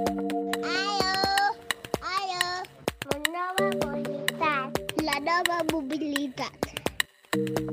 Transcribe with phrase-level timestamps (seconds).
[0.00, 1.52] Aló,
[2.00, 2.46] aló,
[3.10, 6.70] la nova mobilitat, la nova mobilitat.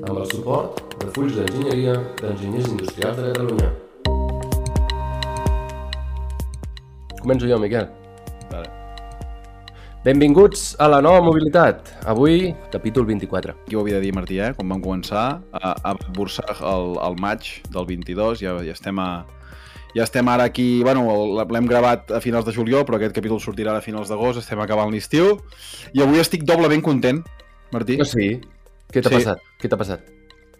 [0.08, 3.70] amb el suport de Fulls d'Enginyeria d'Enginyers Industrials de Catalunya.
[7.22, 7.88] Començo jo, Miquel.
[8.52, 8.68] Vale.
[10.04, 11.90] Benvinguts a la nova mobilitat.
[12.08, 13.56] Avui, capítol 24.
[13.66, 14.54] Aquí ho havia de dir, Martí, eh?
[14.56, 19.26] Quan vam començar a, a Bursar el, el maig del 22, ja, ja estem a,
[19.98, 21.04] ja estem ara aquí, bueno,
[21.42, 24.94] l'hem gravat a finals de juliol, però aquest capítol sortirà a finals d'agost, estem acabant
[24.94, 25.40] l'estiu,
[25.94, 27.24] i avui estic doblement content,
[27.74, 27.98] Martí.
[27.98, 28.36] No, sí.
[28.94, 29.16] Què t'ha Sí.
[29.24, 29.42] passat?
[29.60, 30.06] Què t'ha passat?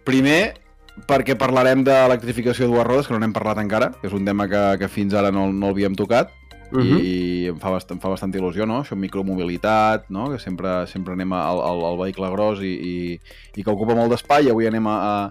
[0.04, 0.58] Primer,
[1.06, 4.48] perquè parlarem d'electrificació de dues rodes, que no n'hem parlat encara, que és un tema
[4.50, 6.34] que, que fins ara no, no l'havíem tocat,
[6.70, 7.00] Uh -huh.
[7.00, 8.82] i em fa, bast em fa bastanta il·lusió, no?
[8.82, 10.30] Això, micromobilitat, no?
[10.30, 13.20] Que sempre, sempre anem al, al, al vehicle gros i, i,
[13.56, 15.30] i que ocupa molt d'espai, i avui anem a, a,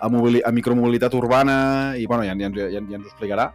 [0.00, 3.52] a, mobili a micromobilitat urbana, i bueno, ja, ja, ja, ja ens ho explicarà.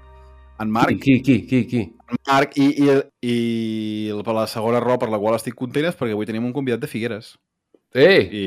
[0.60, 1.82] En Marc, Qui, qui, qui, qui?
[2.12, 2.90] en Marc i, i,
[3.24, 6.52] i per la segona raó per la qual estic content és perquè avui tenim un
[6.54, 7.38] convidat de Figueres.
[7.96, 8.26] Ei!
[8.28, 8.44] I,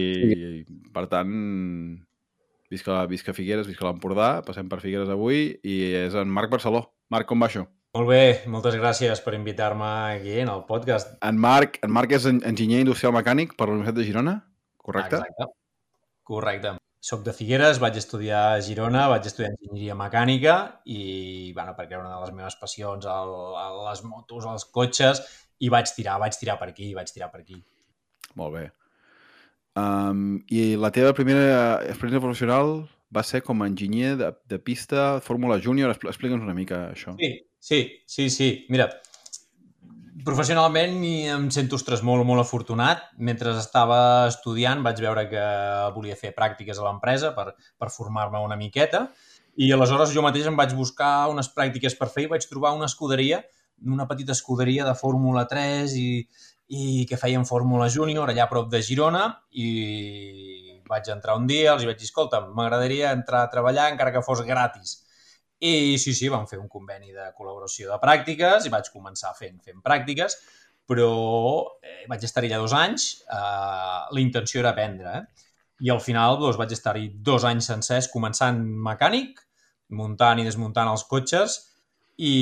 [0.61, 1.33] i per tant,
[2.71, 6.85] visca, visca Figueres, visca l'Empordà, passem per Figueres avui, i és en Marc Barceló.
[7.09, 7.65] Marc, com va això?
[7.97, 11.17] Molt bé, moltes gràcies per invitar-me aquí en el podcast.
[11.25, 14.37] En Marc, en Marc és en- enginyer industrial mecànic per la Universitat de Girona,
[14.77, 15.17] correcte?
[15.17, 15.49] Exacte.
[16.25, 16.77] Correcte.
[17.03, 20.53] Soc de Figueres, vaig estudiar a Girona, vaig estudiar enginyeria mecànica
[20.87, 25.25] i, bueno, perquè era una de les meves passions, el, el, les motos, els cotxes,
[25.59, 27.59] i vaig tirar, vaig tirar per aquí, vaig tirar per aquí.
[28.39, 28.65] Molt bé.
[29.75, 32.75] Um, I la teva primera experiència professional
[33.13, 35.91] va ser com a enginyer de, de pista, Fórmula Júnior.
[35.91, 37.17] Expl- Explica'ns una mica això.
[37.19, 38.49] Sí, sí, sí, sí.
[38.71, 38.87] Mira,
[40.27, 43.09] professionalment em sento, ostres, molt, molt afortunat.
[43.17, 45.45] Mentre estava estudiant vaig veure que
[45.97, 49.07] volia fer pràctiques a l'empresa per, per formar-me una miqueta
[49.57, 52.89] i aleshores jo mateix em vaig buscar unes pràctiques per fer i vaig trobar una
[52.89, 53.43] escuderia,
[53.85, 56.09] una petita escuderia de Fórmula 3 i,
[56.73, 61.75] i que feien Fórmula Júnior allà a prop de Girona i vaig entrar un dia,
[61.75, 65.02] els vaig dir, escolta, m'agradaria entrar a treballar encara que fos gratis.
[65.63, 69.61] I sí, sí, vam fer un conveni de col·laboració de pràctiques i vaig començar fent,
[69.63, 70.35] fent pràctiques,
[70.91, 71.13] però
[71.79, 75.49] eh, vaig estar allà dos anys, eh, la intenció era aprendre, eh?
[75.83, 78.59] I al final doncs, vaig estar-hi dos anys sencers començant
[78.89, 79.41] mecànic,
[79.99, 81.57] muntant i desmuntant els cotxes
[82.17, 82.35] i,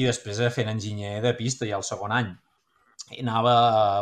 [0.00, 2.30] i després fent enginyer de pista ja el segon any.
[3.10, 3.54] I anava,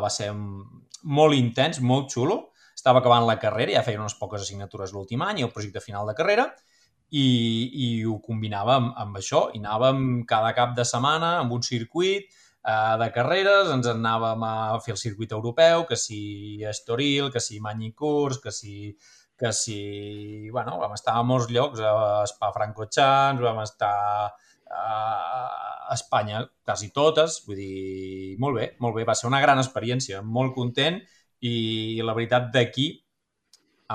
[0.05, 2.39] va ser molt intens, molt xulo.
[2.77, 6.17] Estava acabant la carrera, ja feia unes poques assignatures l'últim any el projecte final de
[6.19, 6.51] carrera,
[7.11, 7.29] i,
[7.85, 9.49] i ho combinava amb, amb això.
[9.55, 14.57] I anàvem cada cap de setmana amb un circuit eh, de carreres, ens anàvem a
[14.85, 16.21] fer el circuit europeu, que si
[16.69, 18.97] Estoril, que si Magny-Cours, que si
[19.39, 20.51] que si...
[20.51, 24.35] Bueno, vam estar a molts llocs, a Spa-Francorchamps, vam estar
[24.69, 30.21] a Espanya quasi totes, vull dir, molt bé, molt bé, va ser una gran experiència,
[30.23, 30.99] molt content
[31.41, 32.91] i la veritat d'aquí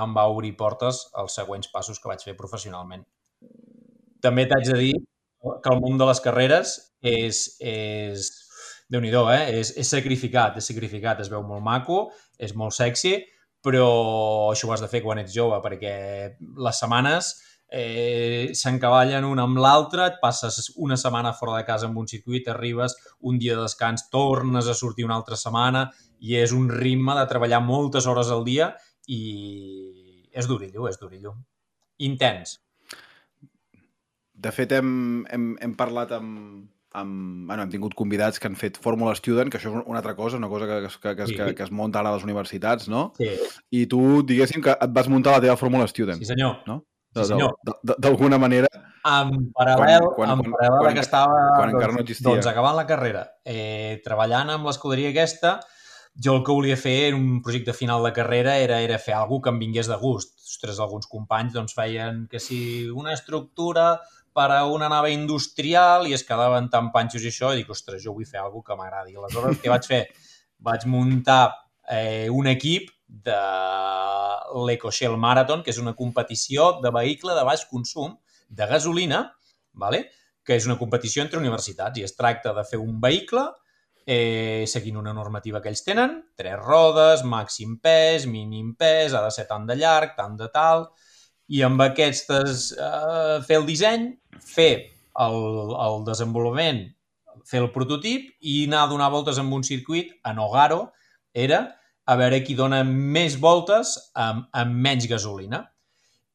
[0.01, 3.03] em va obrir portes als següents passos que vaig fer professionalment.
[4.23, 4.93] També t'haig de dir
[5.43, 8.29] que el món de les carreres és, és
[8.89, 9.59] déu nhi eh?
[9.59, 13.17] És, és sacrificat, és sacrificat, es veu molt maco, és molt sexy,
[13.63, 15.95] però això ho has de fer quan ets jove, perquè
[16.39, 17.33] les setmanes
[17.73, 22.47] eh, s'encavallen una amb l'altra, et passes una setmana fora de casa amb un circuit,
[22.47, 25.87] arribes un dia de descans, tornes a sortir una altra setmana
[26.19, 28.73] i és un ritme de treballar moltes hores al dia
[29.07, 31.35] i és durillo, és durillo.
[31.97, 32.59] Intens.
[34.33, 36.63] De fet, hem, hem, hem parlat amb,
[36.97, 37.45] amb...
[37.47, 40.37] Bueno, hem tingut convidats que han fet Fórmula Student, que això és una altra cosa,
[40.39, 41.35] una cosa que, que, que, Sí.
[41.37, 43.11] que, que es munta ara a les universitats, no?
[43.17, 43.29] Sí,
[43.71, 46.19] I tu, diguéssim, que et vas muntar la teva Fórmula Student.
[46.19, 46.57] sí senyor.
[46.67, 46.83] No?
[47.15, 47.53] Sí, senyor.
[47.83, 48.67] D'alguna manera,
[49.05, 52.29] En paral·lel, Quan- quan- en paral·lel quan- que estava quan encara doncs, no existia.
[52.29, 55.59] doncs acabant la carrera, eh, treballant amb l'escuderia aquesta,
[56.15, 59.43] jo el que volia fer en un projecte final de carrera era, era fer alguna
[59.43, 60.35] que em vingués de gust.
[60.43, 63.99] Ostres, alguns companys doncs, feien que si una estructura
[64.33, 68.01] per a una nave industrial i es quedaven tan panxos i això, i dic, ostres,
[68.03, 69.17] jo vull fer alguna que m'agradi.
[69.17, 70.03] Aleshores, què vaig fer?
[70.63, 71.51] Vaig muntar
[71.91, 73.39] eh, un equip de
[74.63, 78.13] l'EcoShell Marathon, que és una competició de vehicle de baix consum
[78.47, 79.25] de gasolina,
[79.73, 80.05] vale?
[80.43, 83.43] que és una competició entre universitats i es tracta de fer un vehicle
[84.05, 89.31] eh, seguint una normativa que ells tenen, tres rodes, màxim pes, mínim pes, ha de
[89.31, 90.87] ser tant de llarg, tant de tal,
[91.53, 94.09] i amb aquestes eh, fer el disseny,
[94.39, 94.73] fer
[95.23, 95.39] el,
[95.85, 96.83] el desenvolupament,
[97.47, 100.85] fer el prototip i anar a donar voltes amb un circuit a Nogaro
[101.33, 101.65] era
[102.05, 105.63] a veure qui dona més voltes amb, amb menys gasolina.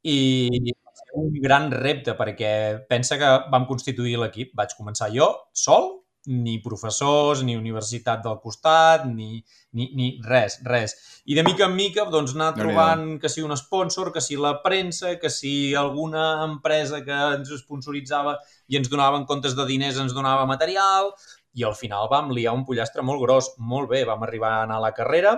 [0.04, 0.72] I
[1.18, 2.50] un gran repte perquè
[2.88, 4.54] pensa que vam constituir l'equip.
[4.56, 5.90] Vaig començar jo, sol,
[6.26, 9.38] ni professors, ni universitat del costat, ni,
[9.72, 10.96] ni, ni res, res.
[11.24, 14.58] I de mica en mica doncs, anar trobant que si un sponsor, que si la
[14.64, 18.36] premsa, que si alguna empresa que ens sponsoritzava
[18.68, 21.14] i ens donaven comptes de diners ens donava material
[21.58, 23.52] i al final vam liar un pollastre molt gros.
[23.58, 25.34] Molt bé, vam arribar a anar a la carrera,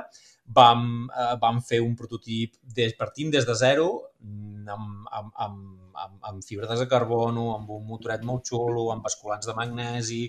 [0.46, 3.90] vam, eh, vam fer un prototip des, partint des de zero
[4.20, 5.60] mm, amb, amb, amb,
[6.04, 10.24] amb, amb fibres de carbono, amb un motoret molt xulo, amb basculants de magnesi,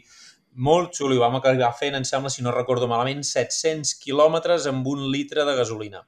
[0.55, 1.15] molt xulo.
[1.15, 5.45] I vam acabar fent, em sembla, si no recordo malament, 700 quilòmetres amb un litre
[5.47, 6.03] de gasolina.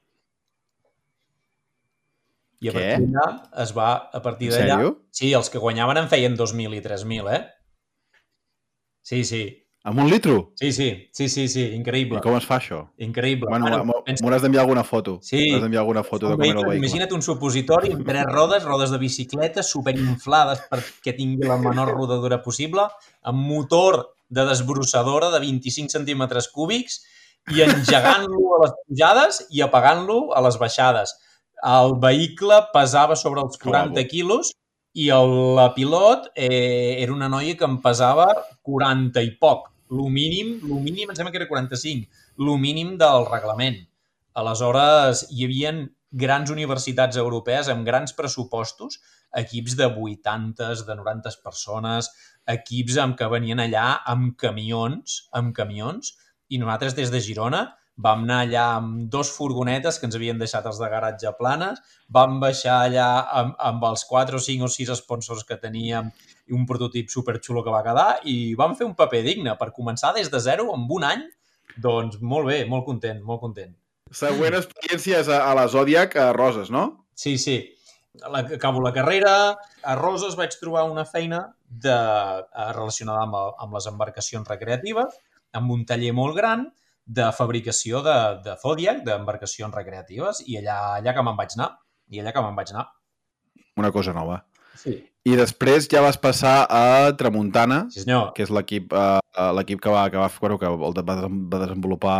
[2.64, 2.78] I a Què?
[2.78, 3.26] partir d'allà
[3.64, 4.78] es va, a partir d'allà...
[5.12, 7.42] Sí, els que guanyaven en feien 2.000 i 3.000, eh?
[9.04, 9.42] Sí, sí.
[9.84, 10.54] Amb un litro?
[10.56, 12.22] Sí, sí, sí, sí, sí, I increïble.
[12.24, 12.78] com es fa això?
[13.04, 13.50] Increïble.
[13.52, 15.18] Bueno, Bueno, m'hauràs d'enviar alguna foto.
[15.20, 15.42] Sí.
[15.42, 16.78] M'hauràs d'enviar alguna foto de com era el vehicle.
[16.80, 22.40] imagina't un supositori amb tres rodes, rodes de bicicleta superinflades perquè tingui la menor rodadura
[22.40, 22.86] possible,
[23.28, 24.00] amb motor
[24.34, 27.00] de desbrossadora de 25 centímetres cúbics
[27.52, 31.14] i engegant-lo a les pujades i apagant-lo a les baixades.
[31.64, 34.08] El vehicle pesava sobre els 40 Clavo.
[34.10, 34.52] quilos
[34.94, 38.28] i el, la pilot eh, era una noia que em pesava
[38.62, 39.70] 40 i poc.
[39.94, 42.08] Lo mínim, lo mínim, em sembla que era 45,
[42.46, 43.82] lo mínim del reglament.
[44.34, 45.74] Aleshores, hi havia
[46.14, 49.00] grans universitats europees amb grans pressupostos,
[49.34, 52.10] equips de 80, de 90 persones,
[52.50, 56.14] equips amb que venien allà amb camions, amb camions,
[56.48, 57.64] i nosaltres des de Girona
[57.96, 61.78] vam anar allà amb dos furgonetes que ens havien deixat els de garatge planes,
[62.10, 63.06] vam baixar allà
[63.40, 66.10] amb, amb els 4 o 5 o 6 sponsors que teníem
[66.48, 70.12] i un prototip superxulo que va quedar i vam fer un paper digne per començar
[70.16, 71.22] des de zero amb un any,
[71.78, 73.72] doncs molt bé, molt content, molt content.
[74.14, 77.06] Següent experiència és a, a la Zodiac, a Roses, no?
[77.14, 77.62] Sí, sí.
[78.30, 79.32] La, acabo la carrera,
[79.82, 81.48] a Roses vaig trobar una feina
[81.82, 85.16] de, eh, relacionada amb, el- amb les embarcacions recreatives,
[85.52, 86.68] amb un taller molt gran
[87.06, 91.70] de fabricació de, de Zodiac, d'embarcacions recreatives, i allà, allà que me'n vaig anar.
[92.10, 92.86] I allà que me'n vaig anar.
[93.76, 94.38] Una cosa nova.
[94.78, 94.94] Sí.
[95.24, 98.32] I després ja vas passar a Tramuntana, Sí, senyor.
[98.36, 99.18] que és l'equip uh,
[99.56, 102.18] l'equip que va, que va, bueno, que va, va desenvolupar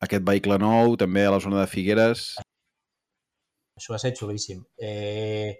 [0.00, 2.34] aquest vehicle nou, també a la zona de Figueres.
[3.76, 4.62] Això va ser xulíssim.
[4.80, 5.58] Eh,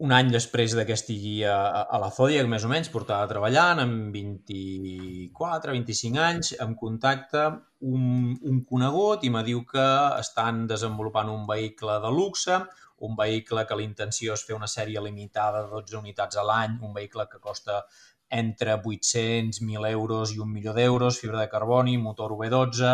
[0.00, 3.82] un any després de que estigui a, a- la Zodiac, més o menys, portava treballant
[3.82, 7.42] amb 24, 25 anys, em contacta
[7.80, 9.86] un, un conegut i me diu que
[10.20, 12.60] estan desenvolupant un vehicle de luxe,
[13.08, 16.78] un vehicle que la intenció és fer una sèrie limitada de 12 unitats a l'any,
[16.84, 17.82] un vehicle que costa
[18.30, 22.92] entre 800, 1.000 euros i un milió d'euros, fibra de carboni, motor V12,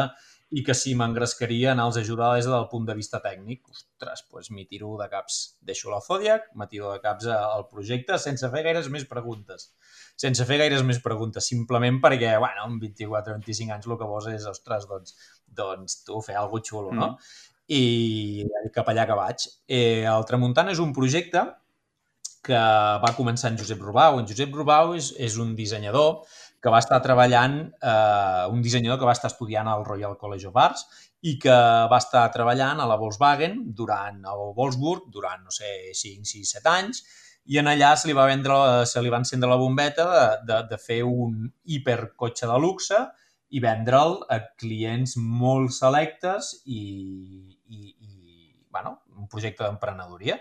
[0.54, 3.64] i que si m'engrescaria anar-los a ajudar des del punt de vista tècnic.
[3.72, 5.38] Ostres, doncs m'hi tiro de caps.
[5.66, 9.72] Deixo la Zodiac, me tiro de caps al projecte sense fer gaires més preguntes.
[10.16, 14.10] Sense fer gaires més preguntes, simplement perquè, bueno, amb 24 o 25 anys el que
[14.12, 15.19] vols és, ostres, doncs,
[15.58, 17.12] doncs tu fer alguna xulo, no?
[17.66, 19.48] I cap allà que vaig.
[19.66, 21.43] Eh, el Tramuntana és un projecte
[22.46, 22.62] que
[23.02, 24.20] va començar en Josep Rubau.
[24.20, 26.22] En Josep Rubau és, és un dissenyador
[26.62, 30.56] que va estar treballant, eh, un dissenyador que va estar estudiant al Royal College of
[30.56, 30.87] Arts
[31.23, 31.56] i que
[31.91, 36.73] va estar treballant a la Volkswagen durant el Wolfsburg durant, no sé, 5, 6, 7
[36.73, 37.05] anys
[37.47, 38.56] i en allà se li va vendre,
[38.91, 42.98] se li va encendre la bombeta de, de, de fer un hipercotxe de luxe
[43.55, 46.82] i vendre'l a clients molt selectes i,
[47.70, 48.10] i, i
[48.75, 50.41] bueno, un projecte d'emprenedoria.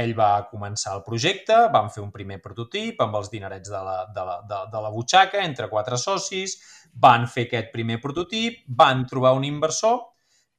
[0.00, 3.98] Ell va començar el projecte, van fer un primer prototip amb els dinerets de la,
[4.14, 6.56] de la, de, de la butxaca entre quatre socis,
[6.94, 10.00] van fer aquest primer prototip, van trobar un inversor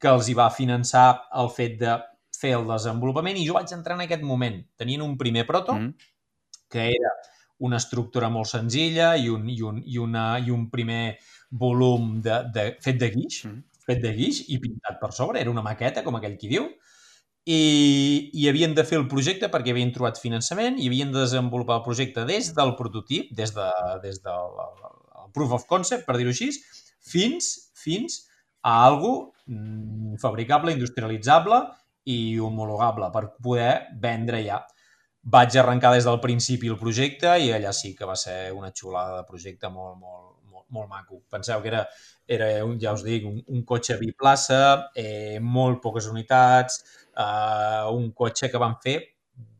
[0.02, 1.08] que els hi va finançar
[1.38, 1.98] el fet de
[2.42, 4.56] fer el desenvolupament i jo vaig entrar en aquest moment.
[4.78, 5.94] Tenien un primer proto, Mm.
[6.72, 7.12] que era
[7.60, 11.18] una estructura molt senzilla i un, i un, i una, i un primer
[11.52, 13.60] volum de, de, fet de guix, Mm.
[13.86, 16.66] fet de guix i pintat per sobre, era una maqueta, com aquell qui diu,
[17.46, 21.80] i, i havien de fer el projecte perquè havien trobat finançament i havien de desenvolupar
[21.80, 23.70] el projecte des del prototip, des, de,
[24.04, 26.52] des del el proof of concept, per dir-ho així,
[27.02, 28.22] fins, fins
[28.62, 31.64] a algo mm, fabricable, industrialitzable
[32.12, 34.62] i homologable per poder vendre ja.
[35.22, 39.20] Vaig arrencar des del principi el projecte i allà sí que va ser una xulada
[39.20, 41.22] de projecte molt, molt, molt, molt maco.
[41.30, 41.84] Penseu que era,
[42.26, 42.48] era
[42.82, 46.82] ja us dic, un, un cotxe biplaça, eh, molt poques unitats,
[47.18, 49.00] eh, un cotxe que van fer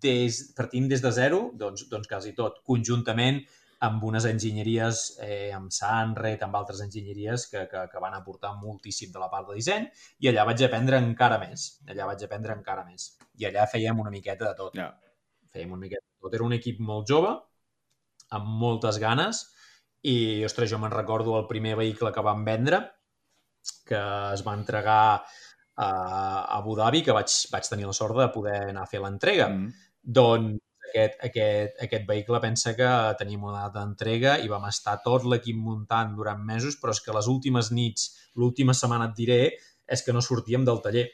[0.02, 3.42] des, partint des de zero, doncs, doncs quasi tot, conjuntament
[3.82, 9.10] amb unes enginyeries, eh, amb Sunred, amb altres enginyeries que, que, que van aportar moltíssim
[9.14, 9.88] de la part de disseny
[10.22, 11.64] i allà vaig aprendre encara més.
[11.90, 13.16] Allà vaig aprendre encara més.
[13.42, 14.78] I allà fèiem una miqueta de tot.
[14.78, 14.92] Ja.
[15.50, 16.38] Fèiem una miqueta de tot.
[16.38, 17.34] Era un equip molt jove,
[18.38, 19.44] amb moltes ganes
[20.02, 22.82] i, ostres, jo me'n recordo el primer vehicle que vam vendre,
[23.86, 24.00] que
[24.34, 25.02] es va entregar
[25.78, 29.48] a Abu Dhabi, que vaig, vaig tenir la sort de poder anar a fer l'entrega.
[29.50, 29.72] Mm.
[30.02, 30.60] Doncs
[30.92, 35.58] aquest, aquest, aquest vehicle pensa que teníem una data d'entrega i vam estar tot l'equip
[35.58, 39.42] muntant durant mesos, però és que les últimes nits, l'última setmana et diré,
[39.92, 41.06] és que no sortíem del taller.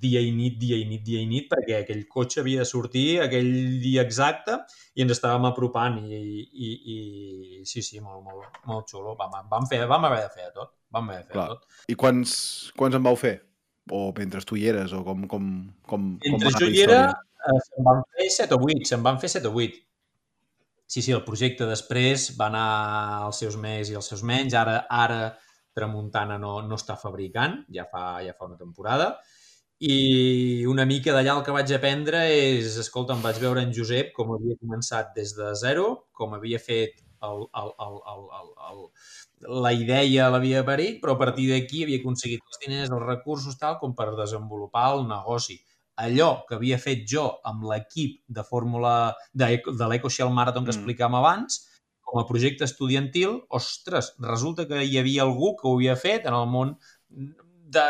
[0.00, 3.20] Dia i nit, dia i nit, dia i nit, perquè aquell cotxe havia de sortir
[3.20, 3.50] aquell
[3.82, 4.56] dia exacte
[4.96, 6.96] i ens estàvem apropant i, i, i
[7.68, 9.16] sí, sí, molt, molt, molt xulo.
[9.20, 10.74] Vam, vam, fer, vam haver de fer de tot.
[10.92, 11.48] Vam haver de fer Clar.
[11.52, 11.82] tot.
[11.92, 12.34] I quants,
[12.78, 13.36] quants en vau fer?
[13.90, 14.92] O mentre tu hi eres?
[14.94, 15.48] O com, com,
[15.88, 19.18] com, Mentre com jo hi era, eh, se'n van fer 7 o 8, se'n van
[19.22, 19.80] fer 7 o 8.
[20.92, 22.66] Sí, sí, el projecte després va anar
[23.26, 24.54] als seus més i als seus menys.
[24.58, 25.22] Ara, ara
[25.72, 29.14] Tramuntana no, no està fabricant, ja fa, ja fa una temporada.
[29.82, 34.12] I una mica d'allà el que vaig aprendre és, escolta, em vaig veure en Josep
[34.14, 38.84] com havia començat des de zero, com havia fet el, el, el, el, el, el,
[39.48, 43.78] la idea l'havia parit, però a partir d'aquí havia aconseguit els diners, els recursos, tal,
[43.80, 45.58] com per desenvolupar el negoci.
[46.02, 50.78] Allò que havia fet jo amb l'equip de fórmula de, de l'EcoShell Marathon que Mm.
[50.78, 51.68] explicàvem abans,
[52.02, 56.34] com a projecte estudiantil, ostres, resulta que hi havia algú que ho havia fet en
[56.34, 56.76] el món
[57.08, 57.82] de,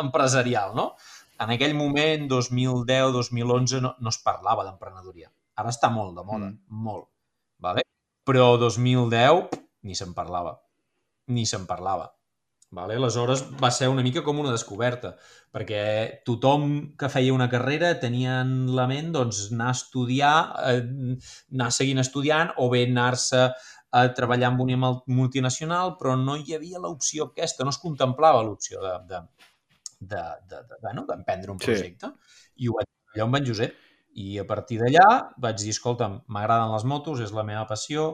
[0.00, 0.94] empresarial, no?
[1.40, 5.30] En aquell moment, 2010-2011, no, no es parlava d'emprenedoria.
[5.56, 6.58] Ara està molt de moda, Mm.
[6.68, 7.08] molt.
[7.58, 7.82] Vale?
[8.24, 10.58] Però 2010 pff, ni se'n parlava.
[11.30, 12.08] Ni se'n parlava.
[12.70, 12.94] Vale?
[13.00, 15.16] Aleshores va ser una mica com una descoberta,
[15.50, 15.80] perquè
[16.26, 20.36] tothom que feia una carrera tenia en la ment doncs, anar a estudiar,
[20.70, 21.16] eh,
[21.50, 23.42] anar seguint estudiant o bé anar-se
[23.90, 28.44] a treballar amb una mul- multinacional, però no hi havia l'opció aquesta, no es contemplava
[28.46, 29.20] l'opció de, de,
[29.98, 30.22] de,
[30.52, 31.72] de, de, bueno, d'emprendre un Sí.
[31.72, 32.12] projecte.
[32.62, 33.74] I ho vaig allò amb en Josep.
[34.14, 35.08] I a partir d'allà
[35.42, 38.12] vaig dir, escolta'm, m'agraden les motos, és la meva passió,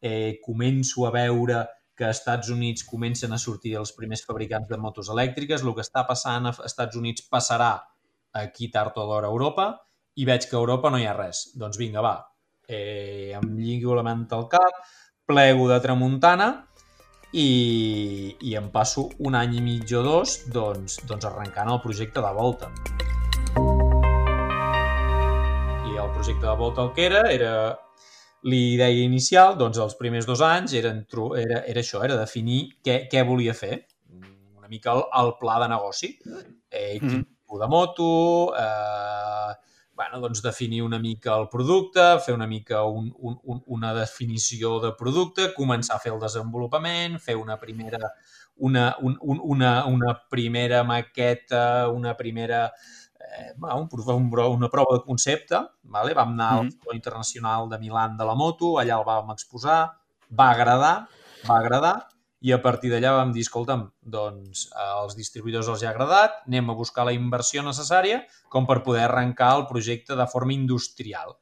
[0.00, 1.66] eh, començo a veure
[1.98, 5.82] que a Estats Units comencen a sortir els primers fabricants de motos elèctriques, el que
[5.82, 7.72] està passant a Estats Units passarà
[8.38, 9.72] aquí tard o d'hora a Europa,
[10.14, 11.48] i veig que a Europa no hi ha res.
[11.58, 12.14] Doncs vinga, va,
[12.68, 14.78] eh, em lligo la ment al cap,
[15.26, 16.48] plego de tramuntana
[17.32, 22.22] i, i em passo un any i mig o dos doncs, doncs arrencant el projecte
[22.24, 22.70] de volta.
[25.90, 27.52] I el projecte de volta el que era, era
[28.42, 31.04] l'idea inicial, doncs els primers dos anys eren,
[31.36, 33.86] era, era això, era definir què, què volia fer,
[34.56, 36.18] una mica el, el pla de negoci.
[36.70, 37.24] Eh, quin Mhm.
[37.24, 39.54] tipus de moto, eh,
[39.94, 44.78] bueno, doncs definir una mica el producte, fer una mica un, un, un, una definició
[44.80, 47.98] de producte, començar a fer el desenvolupament, fer una primera,
[48.56, 52.70] una, un, un, una, una primera maqueta, una primera
[53.20, 55.56] eh, bueno, un, una prova de concepte.
[55.82, 56.14] Vale?
[56.14, 56.70] Vam anar al Mhm.
[56.78, 59.92] Saló Internacional de Milan de la moto, allà el vam exposar,
[60.38, 61.08] va agradar,
[61.48, 62.08] va agradar,
[62.40, 66.74] i a partir d'allà vam dir, escolta'm, doncs als distribuïdors els ha agradat, anem a
[66.74, 71.34] buscar la inversió necessària com per poder arrencar el projecte de forma industrial.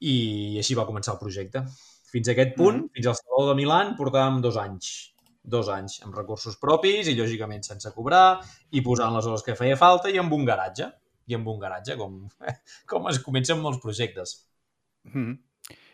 [0.00, 1.62] I així va començar el projecte.
[2.10, 2.90] Fins a aquest punt, Mhm.
[2.92, 5.14] fins al Saló de Milan, portàvem dos anys.
[5.42, 9.76] Dos anys, amb recursos propis i, lògicament, sense cobrar, i posant les hores que feia
[9.76, 10.90] falta i amb un garatge.
[11.30, 12.26] I amb un garatge, com,
[12.90, 14.42] com es comença amb molts projectes.
[15.08, 15.38] Mhm.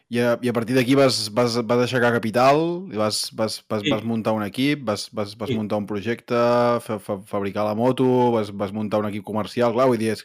[0.09, 2.61] I a, I a partir d'aquí vas, vas, vas aixecar capital,
[2.95, 3.91] i vas, vas, vas, Sí.
[3.91, 5.57] vas muntar un equip, vas, vas, vas Sí.
[5.59, 6.35] muntar un projecte,
[6.81, 10.23] fa, fa, fabricar la moto, vas, vas muntar un equip comercial, clar, vull dir, és,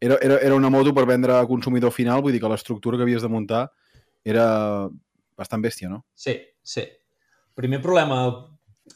[0.00, 3.06] era, era, era una moto per vendre a consumidor final, vull dir que l'estructura que
[3.06, 3.70] havies de muntar
[4.24, 4.88] era
[5.38, 6.04] bastant bèstia, no?
[6.14, 6.82] Sí, sí.
[7.54, 8.24] Primer problema,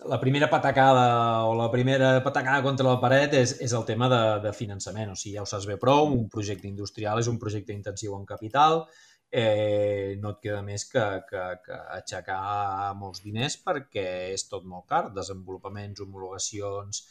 [0.02, 4.22] la primera patacada o la primera patacada contra la paret és, és el tema de,
[4.44, 5.14] de finançament.
[5.14, 8.24] O sigui, ja ho saps bé prou, un projecte industrial és un projecte intensiu en
[8.28, 8.84] capital,
[9.30, 14.88] eh, no et queda més que, que, que aixecar molts diners perquè és tot molt
[14.90, 15.04] car.
[15.14, 17.04] Desenvolupaments, homologacions,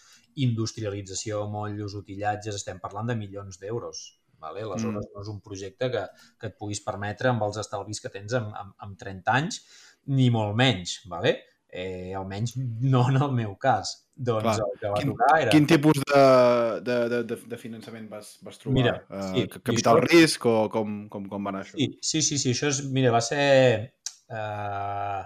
[0.44, 4.06] industrialització, mollos, utillatges, estem parlant de milions d'euros.
[4.44, 4.64] Vale?
[4.66, 5.16] Aleshores, mm.
[5.16, 6.04] no és un projecte que,
[6.40, 9.60] que et puguis permetre amb els estalvis que tens amb, amb, amb 30 anys,
[10.12, 11.38] ni molt menys, vale?
[11.74, 13.96] Eh, almenys no en el meu cas.
[14.14, 14.56] Doncs Clar.
[14.62, 15.50] el que va Quin- tocar era...
[15.50, 16.24] Quin tipus de,
[16.86, 18.76] de, de, de, de finançament vas, vas trobar?
[18.78, 21.74] Mira, Eh, sí, ca- capital això- risc o com, com, com va anar això?
[21.80, 23.42] Sí, sí, sí, sí, això és, mira, va ser...
[24.30, 25.24] Eh,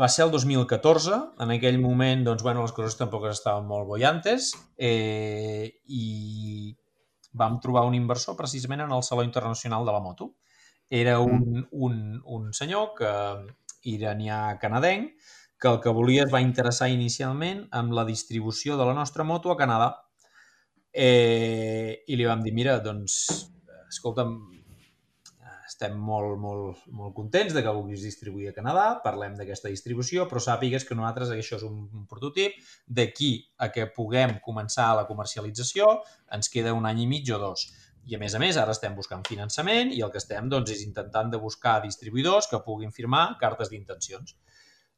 [0.00, 4.50] va ser el 2014, en aquell moment, doncs, bueno, les coses tampoc estaven molt bollantes
[4.76, 6.74] eh, i
[7.38, 10.32] vam trobar un inversor precisament en el Saló Internacional de la Moto.
[10.90, 13.10] Era un, un, un senyor que
[13.94, 19.26] iranià-canadenc que el que volia es va interessar inicialment amb la distribució de la nostra
[19.26, 19.90] moto a Canadà.
[20.92, 23.18] Eh, I li vam dir, mira, doncs,
[23.88, 24.36] escolta'm,
[25.68, 30.40] estem molt, molt, molt contents de que vulguis distribuir a Canadà, parlem d'aquesta distribució, però
[30.42, 33.30] sàpigues que nosaltres això és un, un prototip, d'aquí
[33.62, 35.90] a que puguem començar la comercialització
[36.34, 37.68] ens queda un any i mig o dos.
[38.08, 40.84] I a més a més, ara estem buscant finançament i el que estem doncs, és
[40.86, 44.36] intentant de buscar distribuïdors que puguin firmar cartes d'intencions.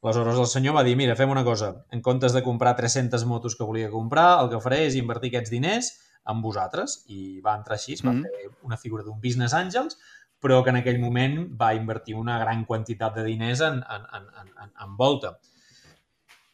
[0.02, 3.56] Aleshores el senyor va dir, mira, fem una cosa, en comptes de comprar 300 motos
[3.56, 5.90] que volia comprar, el que faré és invertir aquests diners
[6.24, 7.00] amb vosaltres.
[7.12, 8.22] I va entrar així, va Mm.
[8.22, 9.98] fer una figura d'un business angels,
[10.40, 14.30] però que en aquell moment va invertir una gran quantitat de diners en, en, en,
[14.62, 15.38] en, en volta.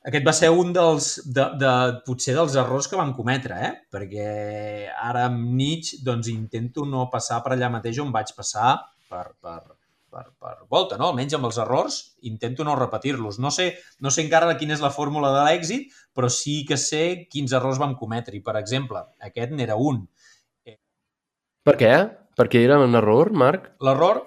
[0.06, 1.70] Aquest va ser un dels, de, de,
[2.06, 3.70] potser dels errors que van cometre, eh?
[3.90, 4.26] perquè
[5.02, 8.76] ara amb Nietzsche doncs, intento no passar per allà mateix on vaig passar
[9.10, 9.58] per, per,
[10.14, 11.08] per, per volta, no?
[11.10, 11.96] almenys amb els errors
[12.30, 13.40] intento no repetir-los.
[13.42, 17.02] No sé, no sé encara quina és la fórmula de l'èxit, però sí que sé
[17.32, 18.36] quins errors vam cometre.
[18.38, 20.04] I, per exemple, aquest n'era un.
[21.66, 21.92] Per què?
[22.38, 23.72] Perquè era un error, Marc?
[23.82, 24.22] L'error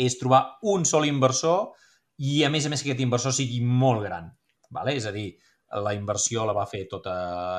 [0.00, 0.40] és trobar
[0.72, 1.74] un sol inversor
[2.16, 4.32] i, a més a més, que aquest inversor sigui molt gran.
[4.74, 4.96] Vale?
[4.98, 5.28] És a dir,
[5.82, 7.14] la inversió la va fer tota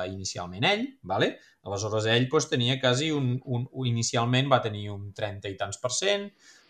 [0.08, 1.34] inicialment ell, vale?
[1.66, 5.80] aleshores ell doncs, tenia quasi un, un, un, inicialment va tenir un 30 i tants
[5.82, 6.28] per cent,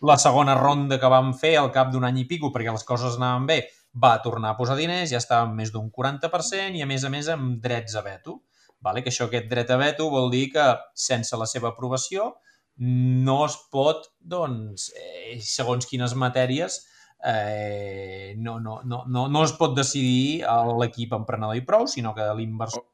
[0.09, 3.19] la segona ronda que vam fer al cap d'un any i pico perquè les coses
[3.19, 3.59] anaven bé,
[3.93, 7.29] va tornar a posar diners, ja estava més d'un 40% i a més a més
[7.33, 8.41] amb drets a veto.
[8.83, 9.01] Vale?
[9.01, 12.35] Que això, aquest dret a veto vol dir que sense la seva aprovació
[12.77, 16.83] no es pot, doncs, eh, segons quines matèries,
[17.25, 20.43] eh, no, no, no, no, no es pot decidir
[20.81, 22.85] l'equip emprenedor i prou, sinó que l'inversor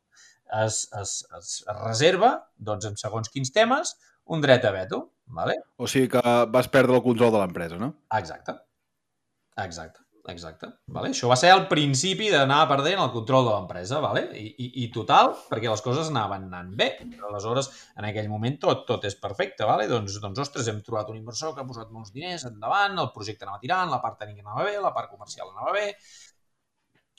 [0.63, 5.03] es, es, es reserva, doncs, en segons quins temes, un dret a veto.
[5.33, 5.57] Vale?
[5.79, 7.93] O sigui que vas perdre el control de l'empresa, no?
[8.19, 8.57] Exacte.
[9.63, 10.02] Exacte.
[10.31, 10.69] Exacte.
[10.95, 11.09] Vale?
[11.11, 14.21] Això va ser el principi d'anar perdent el control de l'empresa, vale?
[14.39, 16.87] I, i, i total, perquè les coses anaven anant bé.
[17.27, 17.67] Aleshores,
[17.99, 19.89] en aquell moment tot, tot és perfecte, vale?
[19.91, 23.43] doncs, doncs, ostres, hem trobat un inversor que ha posat molts diners endavant, el projecte
[23.43, 25.89] anava tirant, la part tècnica anava bé, la part comercial anava bé,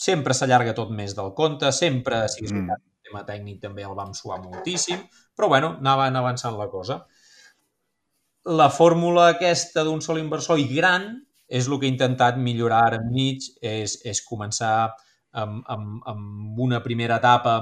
[0.07, 3.95] sempre s'allarga tot més del compte, sempre, si és veritat, el tema tècnic també el
[4.01, 5.05] vam suar moltíssim,
[5.37, 7.03] però bueno, anava avançant la cosa.
[8.49, 11.13] La fórmula aquesta d'un sol inversor i gran
[11.49, 14.95] és el que he intentat millorar ara Nietzsche, és, és començar
[15.33, 17.57] amb, amb, amb una primera etapa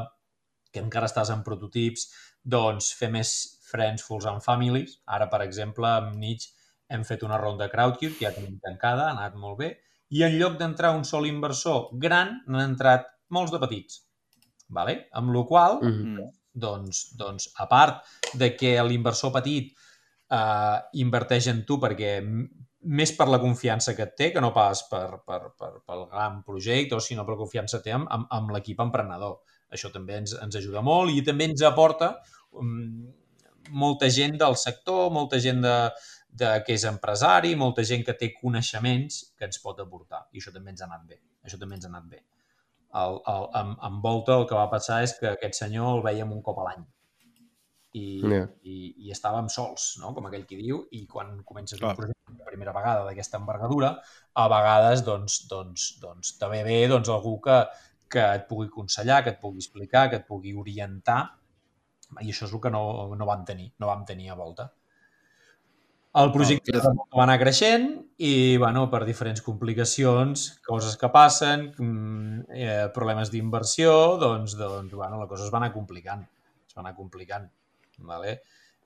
[0.72, 2.08] que encara estàs en prototips,
[2.42, 3.32] doncs fer més
[3.68, 4.98] friends, fools and families.
[5.06, 6.52] Ara, per exemple, amb Nietzsche
[6.92, 9.72] hem fet una ronda crowdcube, que ja tenim tancada, ha anat molt bé,
[10.12, 14.02] i en lloc d'entrar un sol inversor gran, n'han entrat molts de petits.
[14.72, 15.06] Vale?
[15.12, 16.16] Amb la qual Mm.
[16.16, 16.30] Mm.
[16.52, 18.04] doncs, doncs a part
[18.36, 22.20] de que l'inversor petit eh, inverteix en tu perquè
[22.82, 26.96] més per la confiança que té que no pas per, per, per, pel gran projecte
[26.96, 29.38] o sinó per la confiança que té amb, amb, amb l'equip emprenedor.
[29.72, 32.12] Això també ens, ens ajuda molt i també ens aporta
[32.58, 33.06] um,
[33.70, 35.76] molta gent del sector, molta gent de,
[36.28, 40.26] de, que és empresari, molta gent que té coneixements que ens pot aportar.
[40.32, 41.20] I això també ens ha anat bé.
[41.46, 42.22] Això també ens ha anat bé.
[42.92, 46.34] El, el, amb, amb Volta el que va passar és que aquest senyor el veiem
[46.34, 46.84] un cop a l'any.
[47.92, 48.46] I, Yeah.
[48.64, 50.14] i, i estàvem sols, no?
[50.16, 51.92] com aquell qui diu, i quan comences Clar.
[51.92, 53.90] un projecte per primera vegada d'aquesta envergadura,
[54.32, 57.58] a vegades doncs, doncs, doncs, també ve doncs, algú que,
[58.08, 61.20] que et pugui aconsellar, que et pugui explicar, que et pugui orientar,
[62.20, 62.84] i això és el que no,
[63.16, 64.70] no vam tenir, no vam tenir a volta.
[66.20, 67.86] El projecte Ah, va anar creixent
[68.20, 75.16] i, bueno, per diferents complicacions, coses que passen, mm, eh, problemes d'inversió, doncs, doncs, bueno,
[75.18, 76.26] la cosa es va anar complicant.
[76.68, 77.48] Es va anar complicant.
[78.08, 78.40] Vale?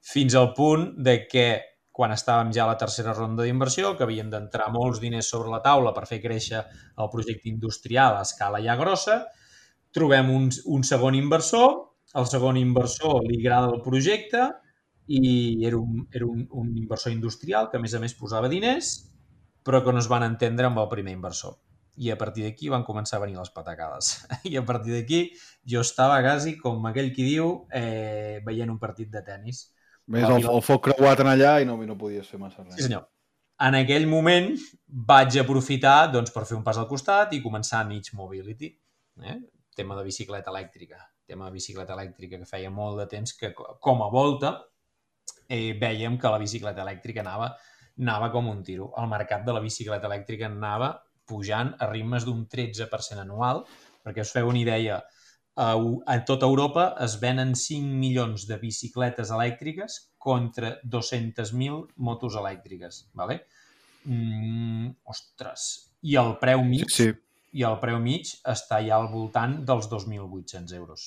[0.06, 1.48] Fins al punt de que
[1.96, 5.62] quan estàvem ja a la tercera ronda d'inversió, que havien d'entrar molts diners sobre la
[5.64, 9.22] taula per fer créixer el projecte industrial a escala ja grossa,
[9.96, 11.72] trobem un, un segon inversor,
[12.20, 14.44] el segon inversor li agrada el projecte
[15.06, 18.92] i era, un, era un, un inversor industrial que a més a més posava diners,
[19.64, 21.56] però que no es van entendre amb el primer inversor.
[21.96, 24.12] I a partir d'aquí van començar a venir les patacades.
[24.50, 25.20] I a partir d'aquí
[25.64, 29.66] jo estava quasi, com aquell qui diu, eh, veient un partit de tennis.
[30.12, 32.76] Més el, el foc creuat en allà i no, i no podies fer massa res.
[32.76, 33.08] Sí, senyor.
[33.66, 34.50] En aquell moment
[34.86, 38.68] vaig aprofitar doncs, per fer un pas al costat i començar Niche Mobility.
[39.24, 39.36] Eh?
[39.76, 41.00] Tema de bicicleta elèctrica.
[41.26, 44.52] Tema de bicicleta elèctrica que feia molt de temps que, com a volta,
[45.48, 47.50] eh, veiem que la bicicleta elèctrica anava,
[47.98, 48.92] anava com un tiro.
[49.00, 50.92] El mercat de la bicicleta elèctrica anava
[51.26, 53.64] pujant a ritmes d'un 13% anual,
[54.06, 55.00] perquè us feu una idea,
[55.56, 55.68] a,
[56.06, 63.06] a tota Europa es venen 5 milions de bicicletes elèctriques contra 200.000 motos elèctriques.
[63.14, 63.40] ¿vale?
[64.04, 65.68] Mm, ostres,
[66.06, 67.12] i el preu mig, Sí, sí.
[67.56, 71.06] i el preu mig està ja al voltant dels 2.800 euros.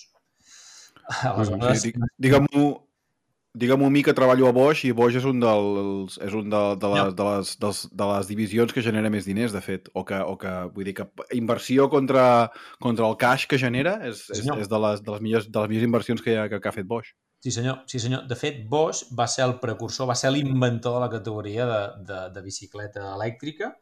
[1.24, 2.66] Aleshores, sí di- Digue-m'ho
[3.60, 6.62] digue'm un mi que treballo a Bosch i Bosch és un dels, és un de,
[6.82, 7.06] de, les, Ja.
[7.20, 10.38] de, les, dels, de les divisions que genera més diners, de fet, o que, o
[10.42, 14.70] que vull dir que inversió contra, contra el cash que genera és, Sí, és, és
[14.72, 16.88] de, les, de, les millors, de les millors inversions que, ha, que, que ha fet
[16.88, 17.14] Bosch.
[17.40, 18.26] Sí senyor, sí senyor.
[18.28, 22.20] De fet, Bosch va ser el precursor, va ser l'inventor de la categoria de, de,
[22.36, 23.74] de bicicleta elèctrica.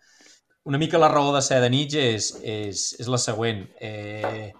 [0.69, 3.63] Una mica la raó de ser de Nietzsche és, és, és la següent.
[3.81, 4.51] Eh,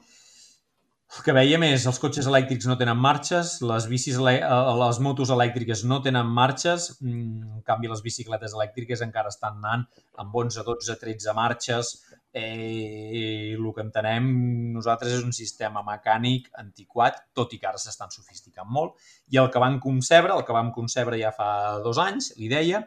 [1.16, 4.42] el que veiem és els cotxes elèctrics no tenen marxes, les bicis, eh,
[4.82, 9.86] les motos elèctriques no tenen marxes, mm, en canvi les bicicletes elèctriques encara estan anant
[10.24, 11.94] amb 11, 12, 13 marxes,
[12.34, 14.28] eh, el que entenem
[14.74, 19.50] nosaltres és un sistema mecànic antiquat, tot i que ara s'estan sofisticant molt, i el
[19.50, 22.84] que van concebre, el que vam concebre ja fa dos anys, li deia,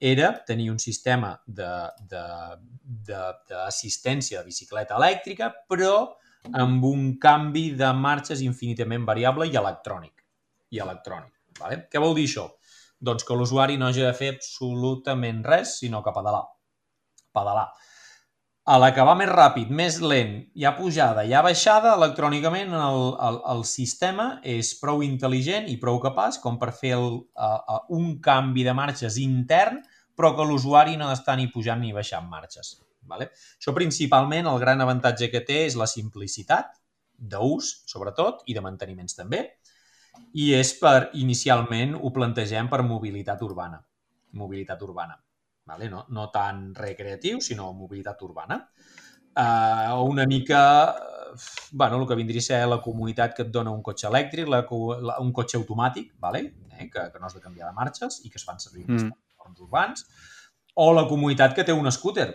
[0.00, 2.56] era tenir un sistema d'assistència
[3.06, 6.16] de, de, d'assistència de bicicleta elèctrica, però
[6.52, 10.24] amb un canvi de marxes infinitament variable i electrònic.
[10.70, 11.34] I electrònic.
[11.60, 11.84] Vale?
[11.90, 12.46] Què vol dir això?
[13.00, 16.44] Doncs que l'usuari no hagi de fer absolutament res, sinó que pedalar.
[17.36, 17.68] Pedalar.
[18.70, 23.38] A l'acabar més ràpid, més lent, hi ha pujada, hi ha baixada, electrònicament el, el,
[23.54, 28.66] el sistema és prou intel·ligent i prou capaç com per fer el, uh, un canvi
[28.68, 29.80] de marxes intern,
[30.14, 32.76] però que l'usuari no està ni pujant ni baixant marxes.
[33.10, 33.30] Vale?
[33.58, 36.76] Això principalment el gran avantatge que té és la simplicitat
[37.20, 39.42] d'ús, sobretot, i de manteniments també,
[40.38, 43.80] i és per, inicialment, ho plantegem per mobilitat urbana.
[44.38, 45.18] Mobilitat urbana.
[45.70, 45.90] Vale?
[45.90, 48.58] No, no tant recreatiu, sinó mobilitat urbana.
[49.30, 51.36] Uh, una mica, eh,
[51.72, 54.64] bueno, el que vindria a ser la comunitat que et dona un cotxe elèctric, la,
[55.06, 56.42] la, un cotxe automàtic, vale?
[56.80, 56.88] eh?
[56.90, 59.12] que, que no has de canviar de marxes i que es fan servir en Mm.
[59.12, 60.06] entorns urbans,
[60.74, 62.28] o la comunitat que té un scooter.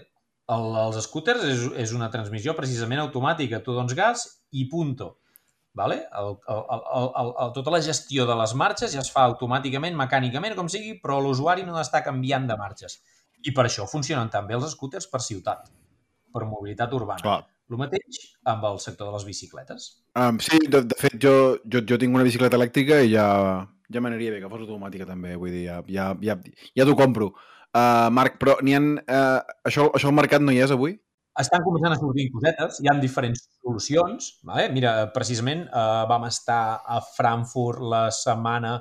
[0.53, 3.61] El, els scooters és, és una transmissió precisament automàtica.
[3.65, 5.15] Tu dones gas i punto.
[5.75, 5.97] Vale?
[6.15, 6.83] El, el, el,
[7.19, 10.93] el, el, tota la gestió de les marxes ja es fa automàticament, mecànicament, com sigui,
[11.01, 13.01] però l'usuari no està canviant de marxes.
[13.43, 15.67] I per això funcionen també els scooters per ciutat,
[16.31, 17.25] per mobilitat urbana.
[17.25, 17.41] Clar.
[17.65, 19.89] El mateix amb el sector de les bicicletes.
[20.15, 23.25] Um, sí, de, de fet, jo, jo, jo tinc una bicicleta elèctrica i ja,
[23.91, 26.37] ja m'aniria bé que fos automàtica també, vull dir, ja, ja, ja,
[26.77, 27.33] ja t'ho compro.
[27.75, 28.79] Uh, Marc, però n'hi ha...
[28.79, 30.95] Uh, això, això al mercat no hi és avui?
[31.41, 34.29] estan començant a sortir cosetes, hi ha diferents solucions.
[34.47, 34.69] Vale?
[34.75, 38.77] Mira, precisament eh, vam estar a Frankfurt la setmana,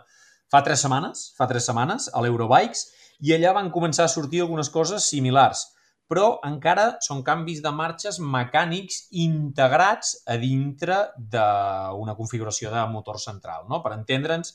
[0.52, 2.87] fa tres setmanes, fa tres setmanes, a l'Eurobikes,
[3.26, 5.64] i allà van començar a sortir algunes coses similars,
[6.11, 13.66] però encara són canvis de marxes mecànics integrats a dintre d'una configuració de motor central.
[13.70, 13.80] No?
[13.83, 14.54] Per entendre'ns,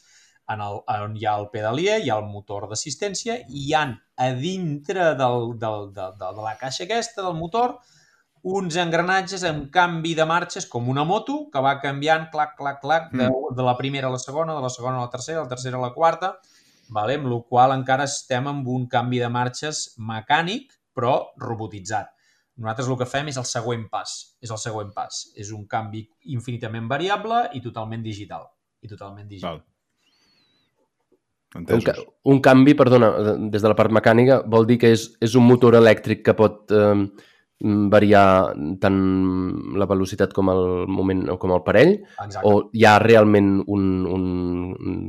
[0.50, 3.96] en el, on hi ha el pedalier, hi ha el motor d'assistència i hi han
[4.18, 7.78] a dintre del, del, de, de, de la caixa aquesta, del motor,
[8.50, 13.12] uns engranatges amb canvi de marxes com una moto que va canviant clac, clac, clac
[13.12, 15.56] de, de la primera a la segona, de la segona a la tercera, de la
[15.56, 16.38] tercera a la quarta,
[16.90, 17.20] vale?
[17.20, 22.16] amb la qual encara estem amb un canvi de marxes mecànic però robotitzat.
[22.60, 24.16] Nosaltres el que fem és el següent pas.
[24.44, 25.22] És el següent pas.
[25.40, 26.04] És un canvi
[26.36, 28.50] infinitament variable i totalment digital.
[28.84, 29.62] I totalment digital.
[29.62, 29.68] Val.
[31.58, 31.96] Un, ca
[32.30, 33.08] un canvi, perdona,
[33.50, 36.70] des de la part mecànica, vol dir que és, és un motor elèctric que pot
[36.70, 37.08] eh,
[37.92, 39.00] variar tant
[39.76, 42.44] la velocitat com el moment o com el parell, Exacte.
[42.46, 44.30] o hi ha realment un, un,
[44.78, 45.02] un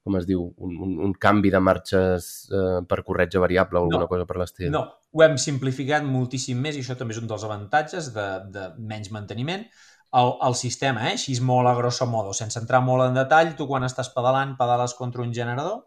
[0.00, 4.06] com es diu, un, un, un canvi de marxes eh, per corretge variable o alguna
[4.06, 4.08] No.
[4.08, 4.70] cosa per l'estil?
[4.72, 8.70] No, ho hem simplificat moltíssim més i això també és un dels avantatges de, de
[8.78, 9.66] menys manteniment.
[10.12, 13.52] El, el sistema, eh, així és molt a grosso modo, sense entrar molt en detall,
[13.56, 15.84] tu quan estàs pedalant, pedales contra un generador,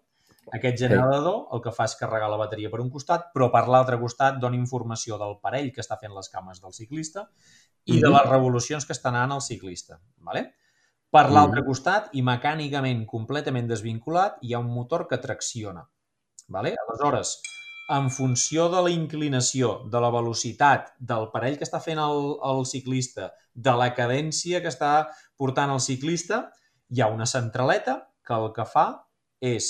[0.55, 3.99] aquest generador el que fa és carregar la bateria per un costat, però per l'altre
[3.99, 7.27] costat dona informació del parell que està fent les cames del ciclista
[7.85, 8.13] i de Mhm.
[8.15, 9.99] les revolucions que està anant el ciclista.
[10.17, 10.53] Vale?
[11.09, 11.33] Per Mhm.
[11.33, 15.87] l'altre costat, i mecànicament completament desvinculat, hi ha un motor que tracciona.
[16.47, 16.75] Vale?
[16.87, 17.41] Aleshores,
[17.89, 22.65] en funció de la inclinació, de la velocitat, del parell que està fent el, el
[22.65, 26.45] ciclista, de la cadència que està portant el ciclista,
[26.89, 28.87] hi ha una centraleta que el que fa
[29.43, 29.69] és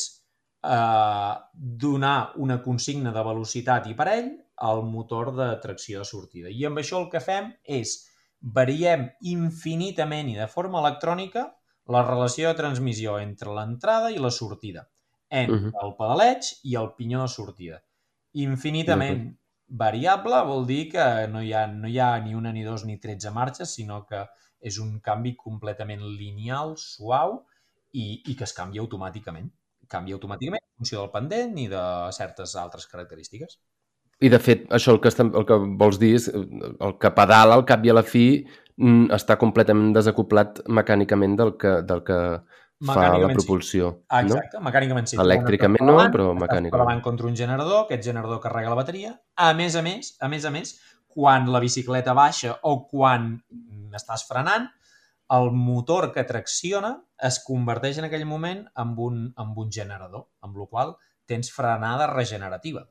[0.64, 4.32] eh, donar una consigna de velocitat i parell
[4.64, 6.50] al motor de tracció de sortida.
[6.50, 7.98] I amb això el que fem és
[8.40, 11.48] variem infinitament i de forma electrònica
[11.92, 14.86] la relació de transmissió entre l'entrada i la sortida,
[15.30, 15.74] entre Mhm.
[15.84, 17.82] el pedaleig i el pinyó de sortida.
[18.34, 19.28] Infinitament
[19.68, 23.00] variable vol dir que no hi, ha, no hi ha ni una, ni dos, ni
[23.02, 24.24] 13 marxes, sinó que
[24.64, 27.42] és un canvi completament lineal, suau
[27.92, 29.52] i, i que es canvia automàticament.
[29.92, 31.84] Canvia automàticament en funció del pendent i de
[32.16, 33.60] certes altres característiques.
[34.24, 37.58] I de fet, això el que, estem, el que vols dir és el que pedala
[37.58, 38.26] al cap i a la fi
[38.78, 42.20] mm, està completament desacoplat mecànicament del que, del que,
[42.84, 43.46] fa la Mecànicament sí.
[43.46, 44.36] propulsió, Ah, no?
[44.36, 45.18] Exacte, mecànicament sí.
[45.24, 46.74] Elèctricament no, però mecànicament.
[46.84, 49.14] davant contra un generador, aquest generador carrega la bateria.
[49.36, 50.76] A més a més, a més a més,
[51.08, 53.44] quan la bicicleta baixa o quan
[53.94, 54.70] estàs frenant,
[55.34, 60.58] el motor que tracciona es converteix en aquell moment en un, en un generador, amb
[60.58, 62.84] la qual tens frenada regenerativa.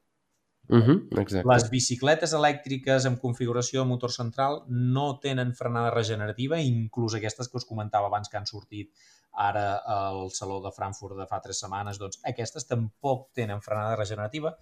[0.69, 1.49] Mhm, exacte.
[1.51, 7.59] Les bicicletes elèctriques amb configuració de motor central no tenen frenada regenerativa, inclús aquestes que
[7.59, 8.93] us comentava abans que han sortit
[9.33, 14.55] ara al Saló de Frankfurt de fa tres setmanes, doncs aquestes tampoc tenen frenada regenerativa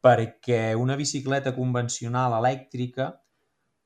[0.00, 3.10] perquè una bicicleta convencional elèctrica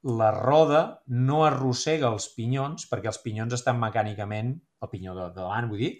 [0.05, 4.53] la roda no arrossega els pinyons perquè els pinyons estan mecànicament,
[4.85, 5.95] el pinyó de, de davant, vull dir,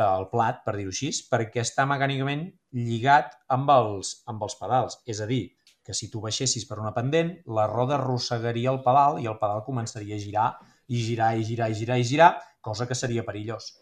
[0.00, 5.00] el plat, per dir-ho així, perquè està mecànicament lligat amb els, amb els pedals.
[5.06, 5.42] És a dir,
[5.84, 9.64] que si tu baixessis per una pendent, la roda arrossegaria el pedal i el pedal
[9.66, 10.48] començaria a girar
[10.88, 13.72] i girar i girar i girar i girar, cosa que seria perillós.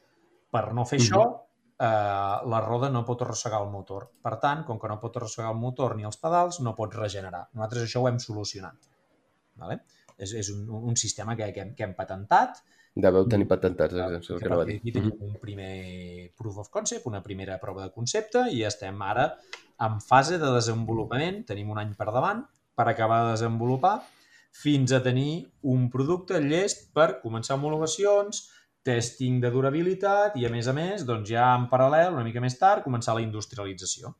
[0.50, 1.06] Per no fer Mhm.
[1.06, 1.22] això,
[1.78, 4.10] eh, la roda no pot arrossegar el motor.
[4.22, 7.48] Per tant, com que no pot arrossegar el motor ni els pedals, no pot regenerar.
[7.52, 8.74] Nosaltres això ho hem solucionat.
[9.56, 9.80] Vale?
[10.16, 12.62] És, és un, un sistema que, que, hem, que hem patentat
[12.98, 14.80] Deveu tenir patentats, el que que a aquí, dir.
[14.80, 15.22] aquí tenim Mhm.
[15.28, 19.36] un primer proof of concept, una primera prova de concepte i estem ara
[19.78, 24.02] en fase de desenvolupament, tenim un any per davant per acabar de desenvolupar
[24.50, 28.50] fins a tenir un producte llest per començar homologacions,
[28.88, 32.56] testing de durabilitat i, a més a més, doncs ja en paral·lel, una mica més
[32.58, 34.14] tard, començar la industrialització.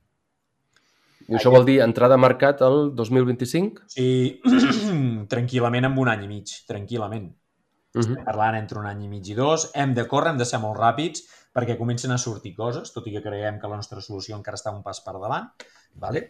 [1.28, 3.88] I això vol dir entrada a mercat el 2025?
[3.92, 4.08] Sí,
[5.32, 7.26] tranquil·lament amb un any i mig, tranquil·lament.
[7.28, 8.00] Mhm.
[8.04, 9.70] Estem parlant entre un any i mig i dos.
[9.74, 11.26] Hem de córrer, hem de ser molt ràpids
[11.58, 14.72] perquè comencen a sortir coses, tot i que creiem que la nostra solució encara està
[14.74, 15.50] un pas per davant.
[15.98, 16.28] Vale?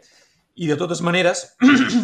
[0.56, 1.44] I de totes maneres,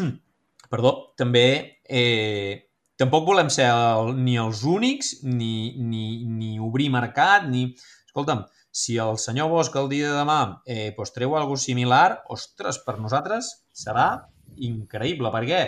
[0.72, 1.46] perdó, també
[1.82, 7.68] eh, tampoc volem ser el, ni els únics, ni, ni, ni obrir mercat, ni...
[8.08, 12.80] Escolta'm, si el senyor Bosch el dia de demà eh, pues, treu alguna similar, ostres,
[12.86, 14.08] per nosaltres serà
[14.68, 15.30] increïble.
[15.34, 15.62] Per què?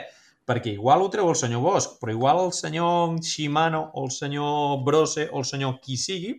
[0.46, 4.82] Perquè igual ho treu el senyor Bosch, però igual el senyor Shimano o el senyor
[4.86, 6.36] Brose o el senyor qui sigui,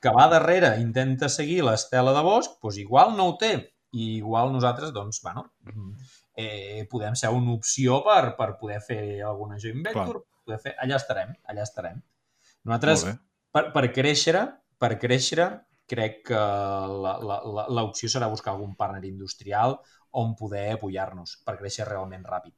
[0.00, 3.54] que va darrere intenta seguir l'estela de Bosch, doncs igual no ho té.
[3.90, 5.48] I igual nosaltres, doncs, bueno,
[6.40, 10.74] eh, podem ser una opció per, per poder fer alguna joint venture, poder fer...
[10.82, 12.00] allà estarem, allà estarem.
[12.64, 13.04] Nosaltres,
[13.52, 14.40] per, per créixer,
[14.80, 15.48] per créixer,
[15.90, 16.40] crec que
[17.04, 19.78] la- la- la- l'opció serà buscar algun partner industrial
[20.12, 22.54] on poder apoyar-nos per créixer realment ràpid.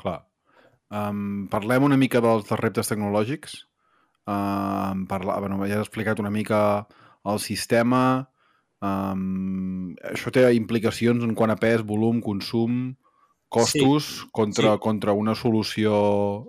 [0.00, 0.20] Clar.
[0.90, 3.60] Um, parlem una mica dels, dels reptes tecnològics.
[4.30, 6.86] Um, parla, bueno, ja has explicat una mica
[7.30, 8.02] el sistema.
[8.80, 12.94] Um, això té implicacions en quant a pes, volum, consum,
[13.50, 14.28] costos sí.
[14.32, 14.78] contra, Sí.
[14.80, 15.92] contra una solució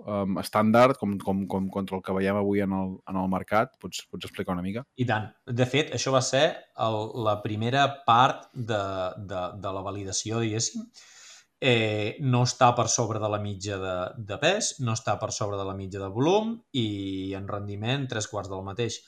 [0.06, 3.74] um, estàndard, com, com, com contra el que veiem avui en el, en el mercat.
[3.82, 4.84] Pots, pots explicar una mica?
[4.96, 5.26] I tant.
[5.44, 6.44] De fet, això va ser
[6.78, 8.84] el, la primera part de,
[9.18, 10.86] de, de la validació, diguéssim.
[11.62, 15.58] Eh, no està per sobre de la mitja de, de pes, no està per sobre
[15.58, 19.02] de la mitja de volum i en rendiment tres quarts del mateix.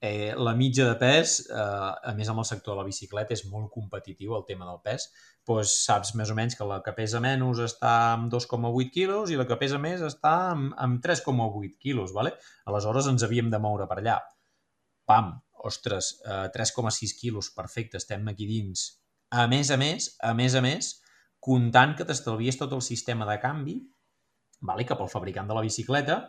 [0.00, 3.42] Eh, la mitja de pes, eh, a més amb el sector de la bicicleta, és
[3.50, 5.08] molt competitiu el tema del pes.
[5.44, 9.38] Pues saps més o menys que la que pesa menys està amb 2,8 quilos i
[9.40, 12.14] la que pesa més està amb, amb 3,8 quilos.
[12.14, 12.36] Vale?
[12.70, 14.20] Aleshores ens havíem de moure per allà.
[15.08, 15.34] Pam,
[15.66, 18.88] ostres, eh, 3,6 quilos, perfecte, estem aquí dins.
[19.30, 20.94] A més a més, a més a més,
[21.40, 23.80] comptant que t'estalvies tot el sistema de canvi,
[24.60, 26.22] vale, que pel fabricant de la bicicleta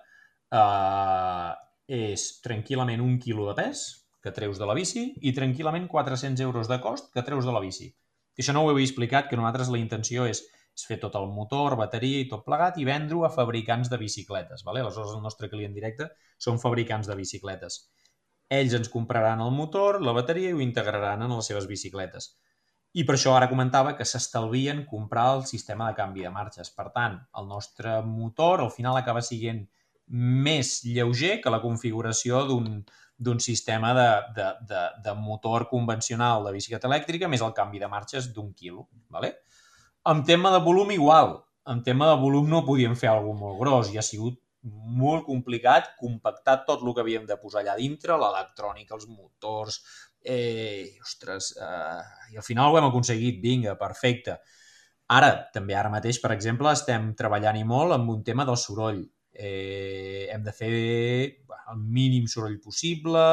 [0.51, 1.53] eh,
[1.89, 3.81] és tranquil·lament un quilo de pes
[4.21, 7.61] que treus de la bici i tranquil·lament 400 euros de cost que treus de la
[7.63, 7.89] bici.
[8.37, 10.43] I això no ho he explicat, que nosaltres la intenció és,
[10.77, 14.63] és fer tot el motor, bateria i tot plegat i vendre-ho a fabricants de bicicletes.
[14.67, 14.83] Vale?
[14.85, 17.81] Aleshores, el nostre client directe són fabricants de bicicletes.
[18.59, 22.31] Ells ens compraran el motor, la bateria i ho integraran en les seves bicicletes.
[22.97, 26.71] I per això ara comentava que s'estalvien comprar el sistema de canvi de marxes.
[26.73, 29.67] Per tant, el nostre motor al final acaba sent
[30.09, 32.81] més lleuger que la configuració d'un
[33.19, 37.89] d'un sistema de, de, de, de motor convencional de bicicleta elèctrica més el canvi de
[37.91, 38.87] marxes d'un quilo.
[39.11, 39.33] Vale?
[40.07, 41.35] En tema de volum, igual.
[41.67, 44.39] En tema de volum no podíem fer alguna molt gros i ha sigut
[45.01, 49.83] molt complicat compactar tot el que havíem de posar allà dintre, l'electrònica, els motors...
[50.19, 54.33] Eh, ostres, eh, i al final ho hem aconseguit, vinga, perfecte.
[55.15, 58.99] Ara, també ara mateix, per exemple, estem treballant i molt amb un tema del soroll.
[59.39, 60.69] Eh, hem de fer
[61.71, 63.25] el mínim soroll possible,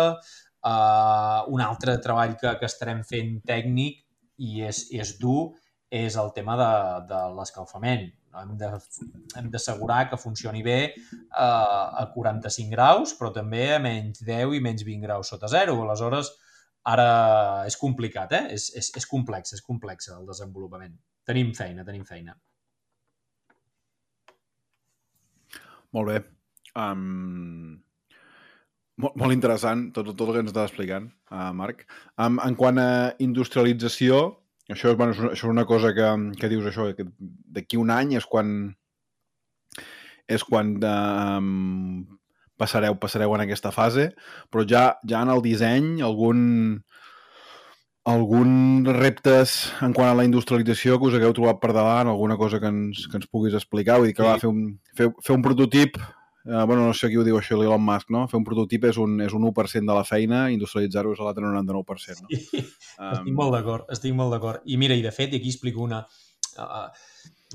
[0.63, 4.05] eh, un altre treball que, que estarem fent tècnic
[4.39, 5.57] i és, és dur
[5.91, 6.71] és el tema de,
[7.11, 8.09] de l'escalfament.
[8.37, 14.61] hem d'assegurar que funcioni bé eh, a 45 graus, però també a menys 10 i
[14.61, 15.79] menys 20 graus sota zero.
[15.83, 16.33] Aleshores,
[16.85, 18.45] ara és complicat, eh?
[18.59, 20.95] És, és, és complex, és complex el desenvolupament.
[21.27, 22.37] Tenim feina, tenim feina.
[25.97, 26.19] Molt bé.
[26.77, 27.77] Um,
[29.01, 31.87] molt, molt interessant tot, tot el que ens estàs explicant, uh, Marc.
[32.21, 32.89] Um, en quant a
[33.25, 34.19] industrialització,
[34.73, 37.07] això, bueno, és una- això és una cosa que, que dius això, que
[37.57, 38.75] d'aquí un any és quan
[40.29, 42.05] és quan um,
[42.59, 44.09] passareu, passareu en aquesta fase,
[44.51, 46.83] però ja, ja en el disseny algun
[48.07, 52.61] algun reptes en quant a la industrialització que us hagueu trobat per davant, alguna cosa
[52.63, 53.99] que ens, que ens puguis explicar?
[53.99, 54.29] Vull dir que Sí.
[54.29, 57.59] va fer un, fer, fer un prototip, eh, bueno, no sé qui ho diu això,
[57.59, 58.29] l'Elon Musk, no?
[58.31, 62.23] Fer un prototip és un, és un 1% de la feina, industrialitzar-ho és l'altre 99%,
[62.23, 62.31] no?
[62.31, 62.63] I,
[63.11, 64.63] estic molt d'acord, estic molt d'acord.
[64.65, 66.07] I mira, i de fet, aquí explico una,
[66.63, 66.89] uh,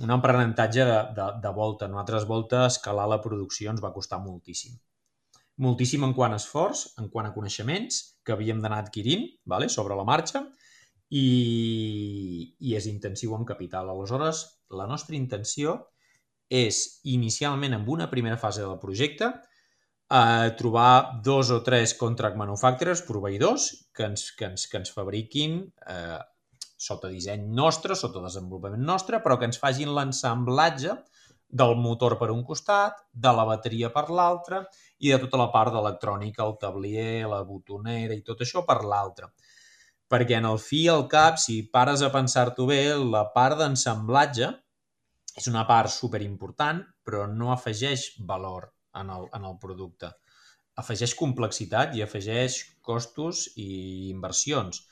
[0.04, 1.88] un aprenentatge de, de, de volta.
[1.88, 4.76] Nosaltres volta escalar la producció ens va costar moltíssim.
[5.62, 9.98] Moltíssim en quant a esforç, en quant a coneixements que havíem d'anar adquirint vale, sobre
[9.98, 10.42] la marxa
[11.12, 13.92] i, i és intensiu en capital.
[13.92, 15.78] Aleshores, la nostra intenció
[16.52, 19.30] és inicialment amb una primera fase del projecte
[20.12, 25.62] a trobar dos o tres contract manufacturers, proveïdors, que ens, que ens, que ens fabriquin
[25.88, 26.20] eh,
[26.76, 30.98] sota disseny nostre, sota desenvolupament nostre, però que ens facin l'ensamblatge
[31.48, 34.66] del motor per un costat, de la bateria per l'altre
[35.02, 39.32] i de tota la part d'electrònica, el tablier, la botonera i tot això per l'altre.
[40.12, 42.82] Perquè en el fi i al cap, si pares a pensar-t'ho bé,
[43.16, 44.52] la part d'ensamblatge
[45.40, 50.12] és una part superimportant, però no afegeix valor en el, en el producte.
[50.82, 54.84] Afegeix complexitat i afegeix costos i inversions.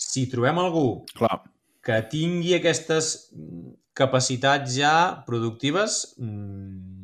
[0.00, 0.86] Si trobem algú
[1.18, 1.42] Clar,
[1.84, 3.10] que tingui aquestes
[3.96, 4.94] capacitats ja
[5.26, 6.99] productives, mmm,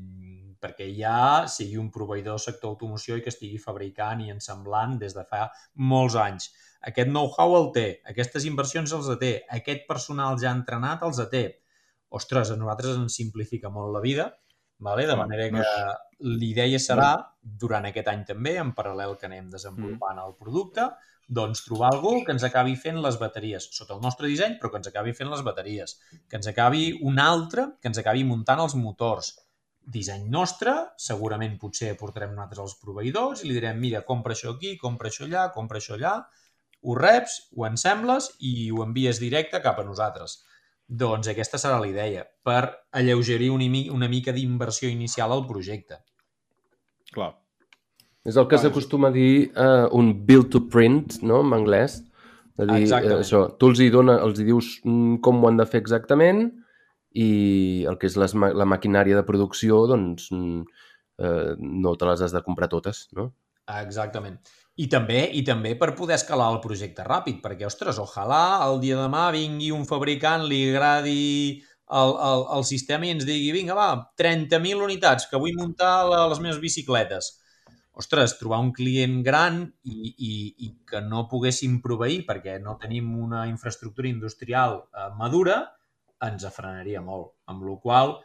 [0.63, 5.15] perquè ja sigui un proveïdor del sector automoció i que estigui fabricant i ensamblant des
[5.17, 5.47] de fa
[5.93, 6.51] molts anys.
[6.87, 11.47] Aquest know-how el té, aquestes inversions els té, aquest personal ja entrenat els té.
[12.17, 14.29] Ostres, a nosaltres ens simplifica molt la vida,
[14.79, 15.07] vale?
[15.07, 15.65] de manera que
[16.21, 17.11] l'idea serà,
[17.43, 20.87] durant aquest any també, en paral·lel que anem desenvolupant el producte,
[21.29, 24.79] doncs trobar algú que ens acabi fent les bateries, sota el nostre disseny, però que
[24.81, 25.97] ens acabi fent les bateries,
[26.31, 29.33] que ens acabi un altre, que ens acabi muntant els motors.
[29.87, 34.75] Disseny nostre, segurament potser portarem nosaltres els proveïdors i li direm, mira, compra això aquí,
[34.81, 36.17] compra això allà, compra això allà,
[36.83, 40.41] ho reps, ho ensembles i ho envies directe cap a nosaltres.
[40.87, 42.61] Doncs aquesta serà la idea, per
[42.95, 46.03] alleugerir una, mi- una mica d'inversió inicial al projecte.
[47.13, 47.33] clar.
[48.27, 52.01] És el que s'acostuma a dir uh, un build to print, no?, en anglès.
[52.59, 53.21] De dir, eh, Exactament.
[53.23, 56.49] això, tu els hi, dona, els hi dius mm, com ho han de fer exactament
[57.17, 60.85] i el que és les, la maquinària de producció, doncs, mm,
[61.25, 63.31] eh, no te les has de comprar totes, no?
[63.81, 64.37] Exactament.
[64.77, 68.99] I també i també per poder escalar el projecte ràpid, perquè, ostres, ojalà el dia
[68.99, 71.23] de demà vingui un fabricant, li agradi
[71.89, 73.89] el, el, el sistema i ens digui, vinga, va,
[74.21, 77.33] 30.000 unitats, que vull muntar la, les meves bicicletes.
[77.97, 80.33] Ostres, trobar un client gran i, i,
[80.67, 85.63] i que no poguéssim proveir perquè no tenim una infraestructura industrial eh, madura,
[86.25, 87.35] ens afrenaria molt.
[87.53, 88.17] Amb la qual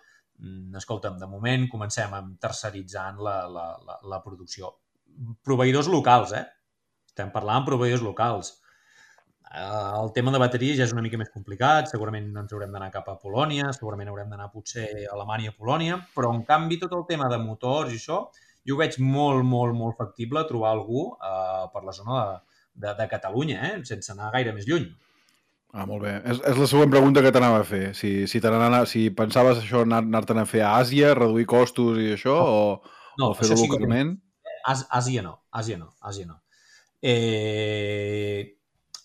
[0.77, 4.71] escolta'm, de moment comencem amb terceritzant la, la, la, la producció.
[5.45, 6.45] Proveïdors locals, eh?
[7.11, 8.53] Estem parlant proveïdors locals.
[9.51, 12.91] Eh, El tema de bateries ja és una mica més complicat, segurament ens haurem d'anar
[12.93, 17.05] cap a Polònia, segurament haurem d'anar potser a Alemanya, Polònia, però en canvi tot el
[17.09, 18.23] tema de motors i això,
[18.65, 22.95] jo ho veig molt, molt, molt factible trobar algú eh, per la zona de, de,
[22.97, 23.73] de Catalunya, eh?
[23.85, 24.89] sense anar gaire més lluny.
[25.73, 26.17] Ah, molt bé.
[26.27, 27.93] És, és la següent pregunta que t'anava a fer.
[27.95, 32.11] Si, si, n'ana- si pensaves això anar- anar-te'n a fer a Àsia, reduir costos i
[32.17, 32.81] això, o,
[33.19, 34.17] No, o fer-ho sí que localment?
[34.67, 36.41] Àsia no, Àsia no, Àsia no.
[37.01, 38.57] Eh,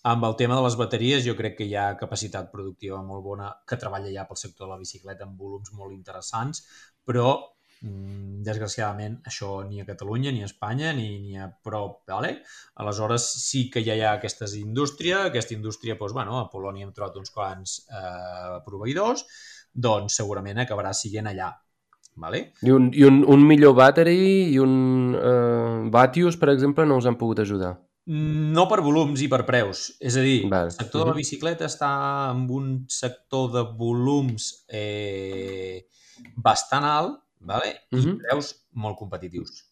[0.03, 3.49] amb el tema de les bateries jo crec que hi ha capacitat productiva molt bona
[3.67, 6.63] que treballa ja pel sector de la bicicleta amb volums molt interessants,
[7.07, 7.31] però
[7.81, 12.41] desgraciadament això ni a Catalunya, ni a Espanya, ni, ni a prop, vale?
[12.81, 16.93] Aleshores sí que ja hi ha aquesta indústria, aquesta indústria, doncs, bueno, a Polònia hem
[16.95, 19.25] trobat uns quants eh, proveïdors,
[19.73, 21.51] doncs segurament acabarà siguent allà.
[22.17, 22.39] Vale?
[22.65, 27.05] I un, i un, un millor battery i un uh, Vatius, per exemple, no us
[27.05, 27.75] han pogut ajudar.
[28.09, 29.83] No per volums i per preus.
[30.01, 30.71] És a dir, Val.
[30.71, 31.91] el sector de la bicicleta està
[32.31, 35.85] en un sector de volums eh,
[36.41, 37.73] bastant alt vale?
[37.91, 38.17] i Mhm.
[38.17, 39.65] preus molt competitius.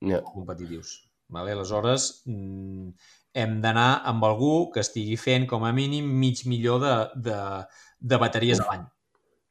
[0.00, 0.20] Ja.
[0.20, 1.02] Molt competitius.
[1.28, 1.52] Vale?
[1.52, 2.90] Aleshores, mm,
[3.34, 7.66] hem d'anar amb algú que estigui fent com a mínim mig milió de, de,
[7.98, 8.86] de bateries a l'any.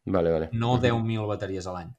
[0.06, 0.50] Vale, vale.
[0.54, 0.82] no Mhm.
[0.82, 1.92] 10.000 bateries a l'any.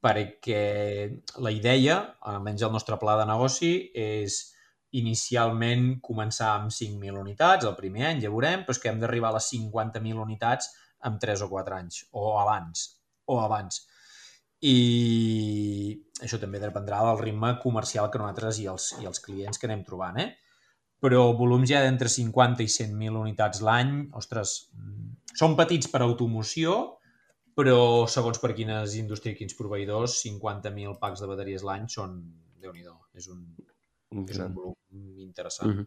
[0.00, 4.54] Perquè la idea, almenys el nostre pla de negoci, és
[4.92, 9.30] inicialment començar amb 5.000 unitats el primer any, ja veurem, però és que hem d'arribar
[9.30, 10.70] a les 50.000 unitats
[11.04, 13.86] en 3 o 4 anys, o abans, o abans.
[14.66, 15.94] I
[16.24, 19.84] això també dependrà del ritme comercial que nosaltres i els, i els clients que anem
[19.86, 20.32] trobant, eh?
[20.98, 26.78] Però volums ja d'entre 50 i 100.000 unitats l'any, ostres, mm, són petits per automoció,
[27.58, 32.18] però segons per quines indústries i quins proveïdors, 50.000 packs de bateries l'any són,
[32.58, 32.82] déu nhi
[33.14, 33.46] és un,
[34.26, 34.74] és un volum
[35.22, 35.70] interessant.
[35.70, 35.86] Mhm.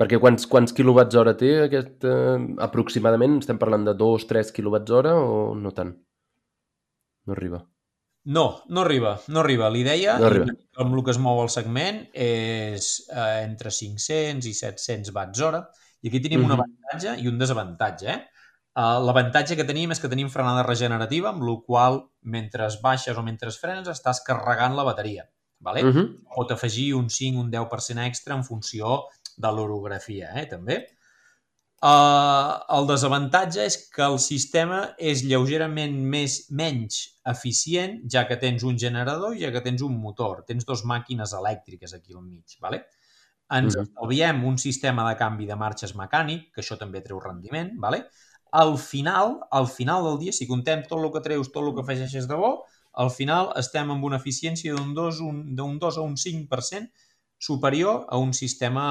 [0.00, 3.38] Perquè quants, quants quilowatts hora té aquest, eh, aproximadament?
[3.38, 5.94] Estem parlant de 2-3 quilowatts hora o no tant?
[7.26, 7.62] No arriba.
[8.26, 9.68] No, no arriba, no arriba.
[9.70, 10.46] L'idea, No arriba.
[10.80, 15.60] amb el que es mou el segment, és eh, entre 500 i 700 watts hora.
[16.02, 16.60] I aquí tenim un Mhm.
[16.60, 18.08] avantatge i un desavantatge.
[18.10, 18.24] Eh?
[18.76, 23.22] Uh, L'avantatge que tenim és que tenim frenada regenerativa, amb la qual mentre baixes o
[23.22, 25.28] mentre frenes estàs carregant la bateria.
[25.60, 25.82] Vale?
[25.84, 26.24] Mhm.
[26.34, 29.04] Pot afegir un 5, un 10% extra en funció
[29.36, 30.86] de l'orografia, eh, també.
[31.82, 38.62] Uh, el desavantatge és que el sistema és lleugerament més menys eficient, ja que tens
[38.64, 40.44] un generador i ja que tens un motor.
[40.46, 42.58] Tens dos màquines elèctriques aquí al mig.
[42.60, 42.84] Vale?
[43.50, 43.82] Ens Mhm.
[43.82, 47.72] estalviem un sistema de canvi de marxes mecànic, que això també treu rendiment.
[47.78, 48.06] Vale?
[48.52, 51.80] Al final, al final del dia, si contem tot el que treus, tot el que
[51.80, 56.00] afegeixes de bo, al final estem amb una eficiència d'un 2, un, d'un 2 a
[56.02, 56.92] un 5%
[57.36, 58.84] superior a un sistema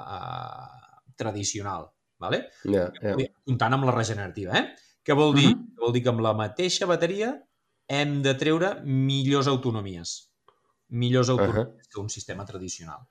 [0.00, 1.92] uh, tradicional.
[2.18, 2.48] Vale?
[2.64, 3.14] Ja, ja.
[3.44, 4.56] Comptant amb la regenerativa.
[4.58, 4.74] Eh?
[5.04, 5.54] Què vol dir?
[5.54, 5.74] Mhm.
[5.78, 7.45] Vol dir que amb la mateixa bateria
[7.88, 10.16] hem de treure millors autonomies.
[10.88, 13.06] Millors autonomies que un sistema tradicional.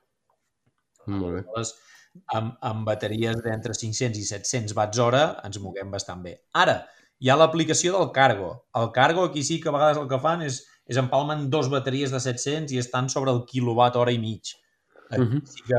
[1.08, 1.42] Molt bé.
[1.44, 1.74] Aleshores,
[2.34, 6.38] amb, amb bateries d'entre 500 i 700 watts hora ens moguem bastant bé.
[6.54, 6.80] Ara,
[7.20, 8.52] hi ha l'aplicació del cargo.
[8.76, 12.12] El cargo aquí sí que a vegades el que fan és, és empalmen dos bateries
[12.12, 14.56] de 700 i estan sobre el quilowatt hora i mig.
[15.10, 15.46] Aquí, Mhm.
[15.46, 15.76] sí que,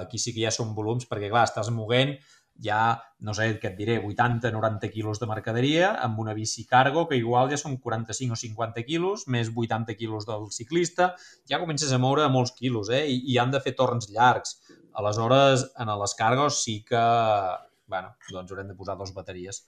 [0.00, 2.16] aquí sí que ja són volums, perquè clar, estàs moguent
[2.62, 7.18] ja, no sé què et diré, 80-90 quilos de mercaderia amb una bici cargo que
[7.18, 11.12] igual ja són 45 o 50 quilos, més 80 quilos del ciclista,
[11.50, 13.04] ja comences a moure molts quilos, eh?
[13.10, 14.60] I, i han de fer torns llargs.
[14.98, 17.02] Aleshores, en les cargos sí que,
[17.90, 19.64] bueno, doncs haurem de posar dos bateries,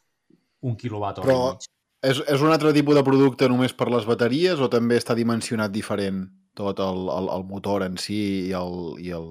[0.62, 1.72] un quilowatt hora Però-.
[2.05, 5.72] És, és un altre tipus de producte només per les bateries o també està dimensionat
[5.72, 8.18] diferent tot el, el, el motor en si
[8.51, 9.30] i, el, i, el,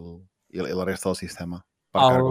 [0.57, 1.61] i la resta del sistema?
[1.93, 2.25] El,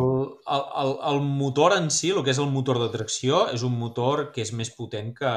[0.55, 3.77] el, el, el motor en si, el que és el motor de tracció, és un
[3.79, 5.35] motor que és més potent que,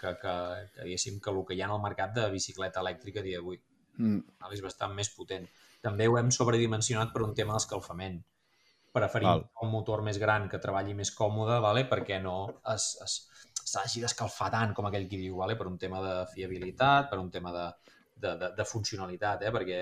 [0.00, 0.32] que, que,
[0.74, 3.60] que, diguéssim, que el que hi ha en el mercat de bicicleta elèctrica dia d'avui.
[4.02, 4.50] Mm?
[4.56, 5.46] És bastant més potent.
[5.84, 8.18] També ho hem sobredimensionat per un tema d'escalfament.
[8.98, 9.44] Preferim Val.
[9.62, 11.84] un motor més gran que treballi més còmode vale?
[11.86, 12.38] perquè no
[12.72, 13.16] es, es,
[13.62, 15.54] s'hagi d'escalfar tant, com aquell qui diu, vale?
[15.60, 17.66] per un tema de fiabilitat, per un tema de,
[18.16, 19.54] de, de, de funcionalitat, eh?
[19.54, 19.80] perquè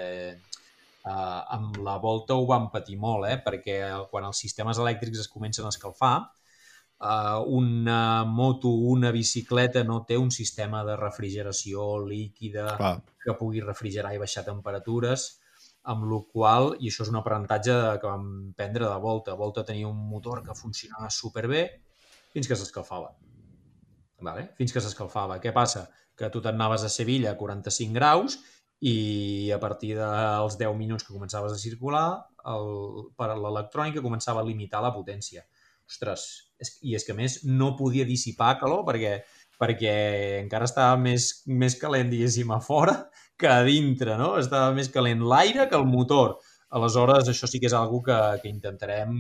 [1.07, 3.39] eh, amb la volta ho vam patir molt, eh?
[3.45, 3.79] perquè
[4.11, 6.17] quan els sistemes elèctrics es comencen a escalfar,
[7.01, 12.95] eh, una moto, una bicicleta no té un sistema de refrigeració líquida clar,
[13.25, 15.29] que pugui refrigerar i baixar temperatures,
[15.87, 18.27] amb la qual, i això és un aprenentatge que vam
[18.59, 21.63] prendre de Volta, Volta tenia un motor que funcionava superbé
[22.35, 23.13] fins que s'escalfava.
[24.27, 24.49] Vale?
[24.59, 25.37] Fins que s'escalfava.
[25.39, 25.85] Què passa?
[26.17, 28.39] Que tu t'anaves a Sevilla a 45 graus
[28.81, 32.07] i a partir dels 10 minuts que començaves a circular,
[32.47, 32.67] el,
[33.17, 35.47] per l'electrònica començava a limitar la potència.
[35.87, 36.27] Ostres,
[36.61, 39.21] és, i és que més no podia dissipar calor perquè
[39.57, 39.93] perquè
[40.43, 42.97] encara estava més, més calent, diguéssim, a fora
[43.41, 44.35] que a dintre, no?
[44.41, 46.37] Estava més calent l'aire que el motor.
[46.77, 49.15] Aleshores, això sí que és algo que, que intentarem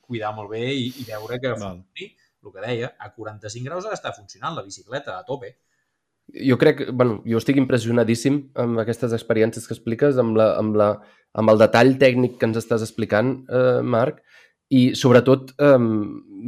[0.00, 2.10] cuidar molt bé i, i veure que funcioni,
[2.40, 5.54] el que deia, a 45 graus ha d'estar funcionant la bicicleta a tope.
[6.34, 10.90] Jo crec, bueno, jo estic impressionadíssim amb aquestes experiències que expliques, amb, la, amb, la,
[11.34, 14.22] amb el detall tècnic que ens estàs explicant, eh, Marc,
[14.70, 15.78] i sobretot eh,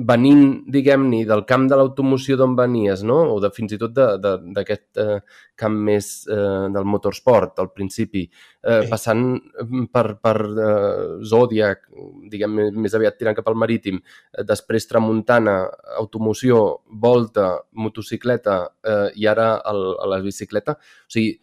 [0.09, 3.17] venint, diguem-ne, del camp de l'automoció d'on venies, no?
[3.35, 5.19] o de, fins i tot de- de- d'aquest eh,
[5.59, 8.23] camp més eh, del motorsport al principi,
[8.63, 8.89] eh, Sí.
[8.89, 9.25] passant
[9.93, 11.83] per, per eh, Zodiac,
[12.31, 13.99] diguem, més aviat tirant cap al marítim,
[14.33, 15.59] eh, després Tramuntana,
[15.99, 20.79] automoció, volta, motocicleta eh, i ara el, a la bicicleta.
[20.79, 21.35] O sigui,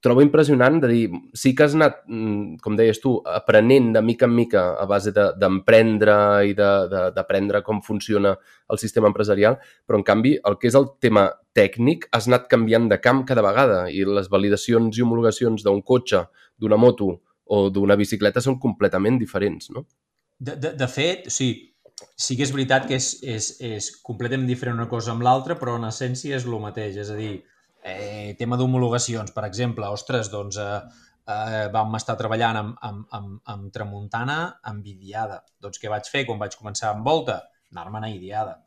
[0.00, 4.26] trobo impressionant de dir, sí que has anat, mm, com deies tu, aprenent de mica
[4.26, 8.36] en mica a base de- d'emprendre i de- de- d'aprendre com funciona
[8.68, 12.88] el sistema empresarial, però en canvi el que és el tema tècnic has anat canviant
[12.88, 17.96] de camp cada vegada i les validacions i homologacions d'un cotxe, d'una moto o d'una
[17.96, 19.86] bicicleta són completament diferents, no?
[20.38, 21.74] De, de, de fet, sigui,
[22.14, 25.76] sí que és veritat que és, és, és completament diferent una cosa amb l'altra, però
[25.76, 26.96] en essència és el mateix.
[26.96, 27.42] És a dir,
[27.82, 30.78] eh, tema d'homologacions, per exemple, ostres, doncs eh,
[31.28, 34.38] eh, vam estar treballant amb, amb, amb, amb Tramuntana
[34.70, 35.42] amb Idiada.
[35.60, 37.42] Doncs què vaig fer quan vaig començar amb Volta?
[37.74, 38.58] Anar-me'n a Idiada.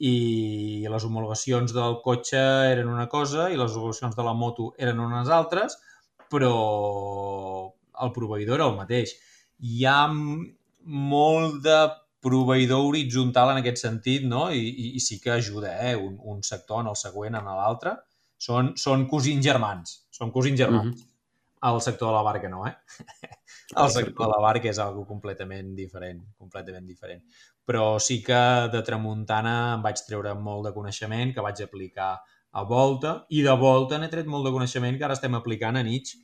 [0.00, 2.40] I les homologacions del cotxe
[2.70, 5.76] eren una cosa i les homologacions de la moto eren unes altres,
[6.32, 6.54] però
[8.00, 9.12] el proveïdor era el mateix.
[9.60, 11.80] Hi ha molt de
[12.24, 14.48] proveïdor horitzontal en aquest sentit, no?
[14.52, 15.96] I, i, i sí que ajuda, eh?
[15.96, 17.96] Un, un sector en el següent, en l'altre.
[18.40, 20.94] Són, són cosins germans, són cosins germans.
[20.94, 21.06] Mm -hmm.
[21.70, 22.74] El sector de la barca no, eh?
[23.76, 27.20] El sector de la barca és algo completament diferent, completament diferent.
[27.66, 32.14] Però sí que de tramuntana em vaig treure molt de coneixement que vaig aplicar
[32.50, 35.82] a Volta i de Volta n'he tret molt de coneixement que ara estem aplicant a
[35.82, 36.18] Nietzsche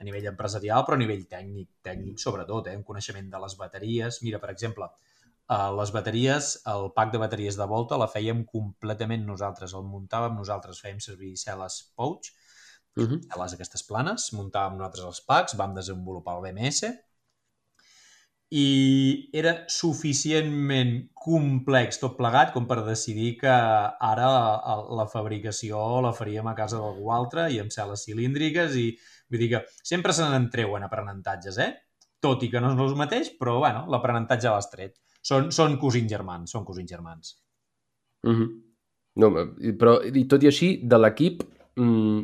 [0.00, 2.76] a nivell empresarial, però a nivell tècnic, tècnic sobretot, eh?
[2.78, 4.22] un coneixement de les bateries.
[4.24, 4.88] Mira, per exemple,
[5.50, 10.36] Uh, les bateries, el pack de bateries de volta la fèiem completament nosaltres, el muntàvem
[10.38, 12.28] nosaltres, fèiem servir cel·les Pouch,
[12.96, 13.18] uh -huh.
[13.26, 16.84] cel·les aquestes planes, muntàvem nosaltres els packs, vam desenvolupar el BMS
[18.50, 24.30] i era suficientment complex tot plegat com per decidir que ara
[24.98, 28.88] la fabricació la faríem a casa d'algú altre i amb cel·les cilíndriques i
[29.30, 31.70] vull dir que sempre se n'entreuen aprenentatges, eh?
[32.20, 36.10] Tot i que no és el mateix, però bueno, l'aprenentatge l'has tret són, són cosins
[36.10, 37.36] germans, són cosins germans.
[38.26, 38.48] Mm -hmm.
[39.16, 39.30] no,
[39.78, 41.42] però, i tot i així, de l'equip,
[41.76, 42.20] mm,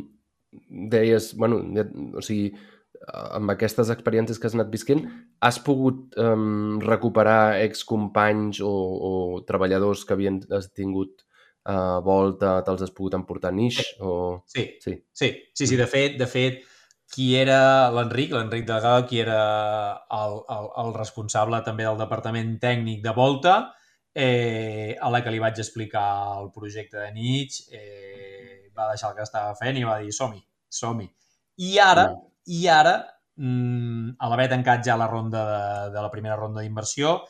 [0.90, 1.62] deies, bueno,
[2.14, 2.52] o sigui,
[3.12, 5.04] amb aquestes experiències que has anat visquent,
[5.40, 9.12] has pogut um, recuperar excompanys o, o
[9.46, 10.40] treballadors que havien
[10.74, 11.26] tingut
[11.68, 13.82] uh, volta, te'ls has pogut emportar a Nix?
[13.82, 13.98] Sí.
[14.00, 14.42] O...
[14.46, 14.66] Sí.
[14.80, 16.62] sí, sí, sí, sí, de fet, de fet,
[17.12, 19.40] qui era l'Enric, l'Enric Delgado, qui era
[20.12, 23.56] el, el, el responsable també del departament tècnic de Volta,
[24.16, 26.06] eh, a la que li vaig explicar
[26.40, 30.42] el projecte de Nietzsche, eh, va deixar el que estava fent i va dir som-hi,
[30.68, 31.08] som-hi.
[31.68, 32.30] I ara, mm.
[32.58, 32.96] i ara,
[33.36, 37.20] mm, a l'haver tancat ja la ronda de, de la primera ronda d'inversió,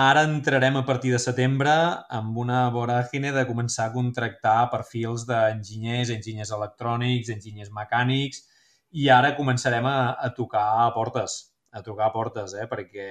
[0.00, 1.72] ara entrarem a partir de setembre
[2.18, 8.44] amb una voràgine de començar a contractar perfils d'enginyers, enginyers electrònics, enginyers mecànics,
[8.90, 12.66] i ara començarem a, a tocar a portes, a tocar a portes, eh?
[12.70, 13.08] perquè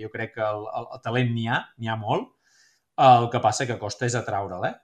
[0.00, 2.32] jo crec que el, el, el talent n'hi ha, n'hi ha molt,
[3.04, 4.74] el que passa que costa és atraure'l, eh?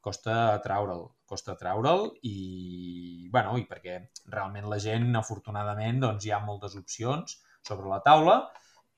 [0.00, 3.98] Costa atraure'l, costa atraure'l i, bueno, i perquè
[4.32, 8.38] realment la gent, afortunadament, doncs hi ha moltes opcions sobre la taula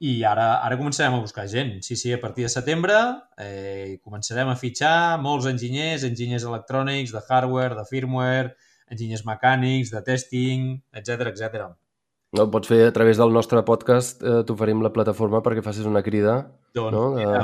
[0.00, 1.74] i ara, ara començarem a buscar gent.
[1.84, 2.96] Sí, sí, a partir de setembre
[3.40, 8.54] eh, començarem a fitxar molts enginyers, enginyers electrònics, de hardware, de firmware,
[8.90, 11.70] enginyers mecànics, de testing, etc etc.
[12.36, 16.02] No, pots fer a través del nostre podcast, eh, t'oferim la plataforma perquè facis una
[16.06, 16.36] crida.
[16.76, 17.08] Doncs, no?
[17.16, 17.24] de...
[17.24, 17.42] mira,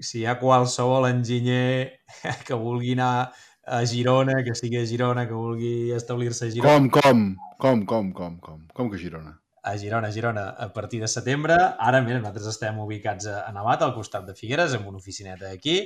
[0.00, 2.00] si hi ha qualsevol enginyer
[2.46, 3.32] que vulgui anar
[3.70, 6.78] a Girona, que sigui a Girona, que vulgui establir-se a Girona...
[6.78, 7.22] Com, com?
[7.60, 8.64] Com, com, com, com?
[8.74, 9.36] Com que Girona?
[9.62, 11.58] A Girona, a Girona, a partir de setembre.
[11.78, 15.82] Ara, mira, nosaltres estem ubicats a Navat, al costat de Figueres, amb una oficineta aquí,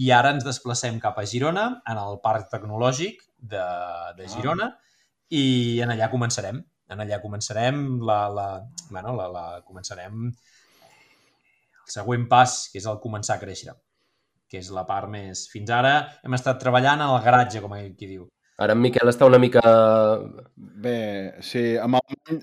[0.00, 3.64] i ara ens desplacem cap a Girona, en el Parc Tecnològic, de,
[4.18, 4.32] de ah.
[4.34, 4.94] Girona ah.
[5.30, 6.60] i en allà començarem.
[6.88, 8.46] En allà començarem la, la,
[8.90, 13.74] bueno, la, la, començarem el següent pas, que és el començar a créixer,
[14.48, 15.46] que és la part més...
[15.52, 18.26] Fins ara hem estat treballant al garatge, com qui diu.
[18.58, 19.62] Ara en Miquel està una mica...
[20.56, 20.98] Bé,
[21.44, 22.40] sí, amb el,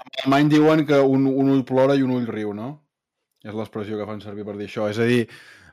[0.00, 2.72] amb alemany diuen que un, un ull plora i un ull riu, no?
[3.40, 4.90] És l'expressió que fan servir per dir això.
[4.92, 5.22] És a dir,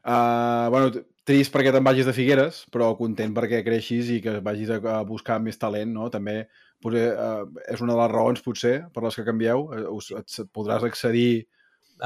[0.05, 4.71] uh, bueno, trist perquè te'n vagis de Figueres, però content perquè creixis i que vagis
[4.77, 6.07] a, buscar més talent, no?
[6.13, 6.39] També
[6.83, 9.67] potser, uh, és una de les raons, potser, per les que canvieu.
[9.67, 11.47] Uh, us, et, podràs accedir...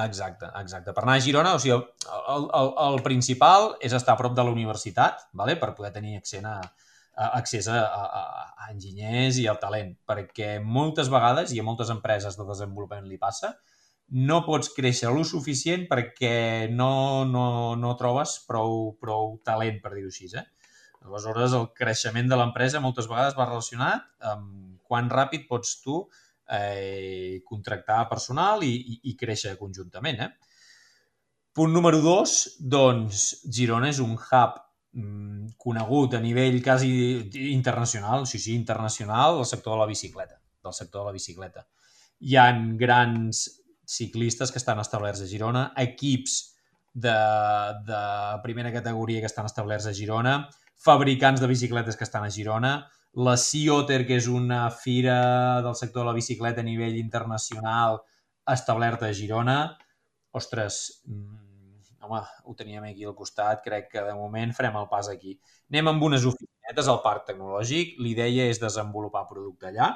[0.02, 0.94] Exacte, exacte.
[0.96, 4.46] Per anar a Girona, o sigui, el, el, el principal és estar a prop de
[4.48, 5.58] la universitat, vale?
[5.60, 8.22] per poder tenir accés a, a, accés a, a,
[8.56, 13.20] a enginyers i al talent, perquè moltes vegades, i a moltes empreses de desenvolupament li
[13.20, 13.52] passa,
[14.12, 20.12] no pots créixer lo suficient perquè no, no, no trobes prou, prou talent, per dir-ho
[20.12, 20.28] així.
[20.36, 20.44] Eh?
[21.08, 26.02] Aleshores, el creixement de l'empresa moltes vegades va relacionat amb quan ràpid pots tu
[26.52, 30.20] eh, contractar personal i, i, i créixer conjuntament.
[30.26, 30.30] Eh?
[31.56, 34.60] Punt número dos, doncs, Girona és un hub
[34.96, 36.92] mm, conegut a nivell quasi
[37.56, 41.66] internacional, sí, sí, internacional, del sector de la bicicleta, del sector de la bicicleta.
[42.22, 43.48] Hi han grans
[43.92, 46.38] ciclistes que estan establerts a Girona, equips
[46.94, 47.16] de,
[47.88, 48.02] de
[48.44, 50.36] primera categoria que estan establerts a Girona,
[50.76, 52.74] fabricants de bicicletes que estan a Girona,
[53.14, 58.00] la Sea que és una fira del sector de la bicicleta a nivell internacional
[58.48, 59.78] establerta a Girona.
[60.32, 65.10] Ostres, mm, home, ho teníem aquí al costat, crec que de moment farem el pas
[65.10, 65.36] aquí.
[65.70, 69.92] Anem amb unes oficinetes al parc tecnològic, l'idea és desenvolupar producte allà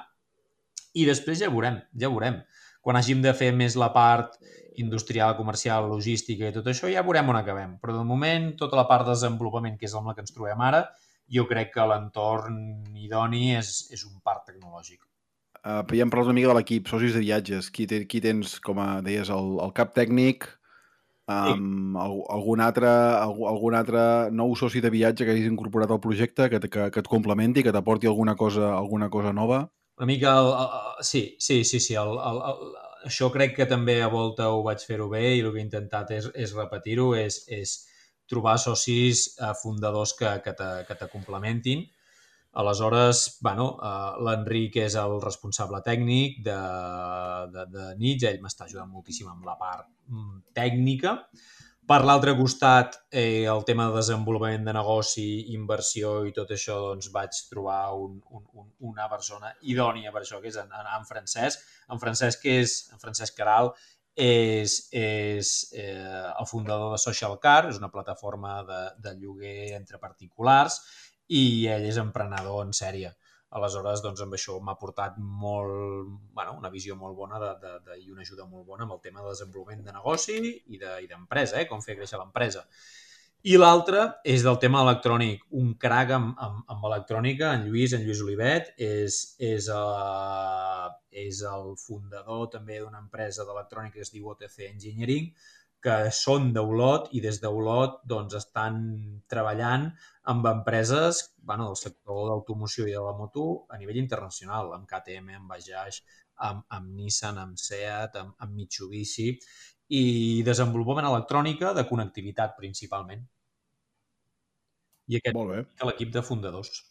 [0.95, 2.39] i després ja veurem, ja veurem.
[2.85, 4.37] Quan hàgim de fer més la part
[4.77, 7.79] industrial, comercial, logística i tot això, ja veurem on acabem.
[7.81, 10.61] Però de moment, tota la part de desenvolupament, que és amb la que ens trobem
[10.61, 10.83] ara,
[11.31, 12.59] jo crec que l'entorn
[13.01, 15.01] idoni és, és un parc tecnològic.
[15.65, 17.71] Uh, ja hem parlat una mica de l'equip, socis de viatges.
[17.73, 20.45] Qui, te, qui tens, com a deies, el, el cap tècnic,
[21.25, 22.11] um, sí.
[22.35, 26.61] algun, altre, algun, algun altre nou soci de viatge que hagis incorporat al projecte, que,
[26.67, 29.63] que, que et complementi, que t'aporti alguna cosa, alguna cosa nova?
[29.97, 30.35] Una mica...
[30.39, 31.97] El, el, el, sí, sí, sí, sí.
[31.99, 32.77] El, el, el,
[33.09, 36.15] això crec que també a volta ho vaig fer-ho bé i el que he intentat
[36.15, 37.75] és, és repetir-ho, és, és
[38.29, 41.85] trobar socis eh, fundadors que, que, te, que te complementin
[42.55, 46.59] Aleshores, bueno, uh, l'Enric és el responsable tècnic de,
[47.51, 51.17] de, de Nits, ell m'està ajudant moltíssim amb la part mm, tècnica.
[51.85, 57.11] Per l'altre costat, eh, el tema de desenvolupament de negoci, inversió i tot això, doncs
[57.13, 61.05] vaig trobar un, un, un, una persona idònia per això, que és en, en, en
[61.05, 61.61] Francesc.
[61.93, 63.69] En Francesc, és, en Francesc Caral
[64.17, 70.01] és, és eh, el fundador de Social Car, és una plataforma de, de lloguer entre
[70.01, 70.79] particulars,
[71.29, 73.13] i ell és emprenedor en sèrie.
[73.55, 77.97] Aleshores, doncs, amb això m'ha portat molt, bueno, una visió molt bona de, de, de,
[78.03, 81.63] i una ajuda molt bona amb el tema de desenvolupament de negoci i d'empresa, de,
[81.63, 81.67] eh?
[81.69, 82.65] com fer créixer l'empresa.
[83.45, 85.43] I l'altre és del tema electrònic.
[85.61, 91.43] Un crac amb, amb, amb electrònica, en Lluís, en Lluís Olivet, és, és, uh, és
[91.45, 95.29] el fundador també d'una empresa d'electrònica que es diu OTC Engineering,
[95.85, 98.77] que són d'Olot i des d'Olot doncs, estan
[99.29, 99.85] treballant
[100.31, 105.35] amb empreses bueno, del sector d'automoció i de la moto a nivell internacional, amb KTM,
[105.37, 106.01] amb Bajaj,
[106.47, 109.29] amb, amb Nissan, amb Seat, amb, amb Mitsubishi
[109.93, 110.03] i
[110.47, 113.21] desenvolupament electrònica de connectivitat principalment.
[115.05, 116.81] I aquest és l'equip de fundadors.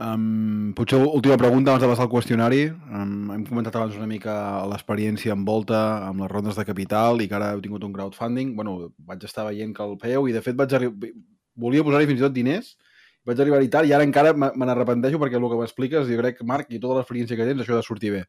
[0.00, 2.62] Um, potser última pregunta abans de passar al qüestionari.
[2.88, 4.34] Um, hem comentat abans una mica
[4.70, 8.54] l'experiència en volta amb les rondes de capital i que ara heu tingut un crowdfunding.
[8.56, 10.72] bueno, vaig estar veient que el fèieu i de fet vaig
[11.60, 12.76] volia posar-hi fins i tot diners
[13.28, 16.70] vaig arribar-hi tard i ara encara me n'arrepenteixo perquè el que m'expliques, jo crec, Marc,
[16.72, 18.22] i tota l'experiència que tens, això ha de sortir bé.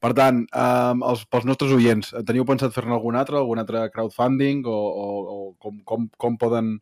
[0.00, 4.64] Per tant, um, els, pels nostres oients, teniu pensat fer-ne algun altre, algun altre crowdfunding
[4.64, 6.78] o, o, o com, com, com poden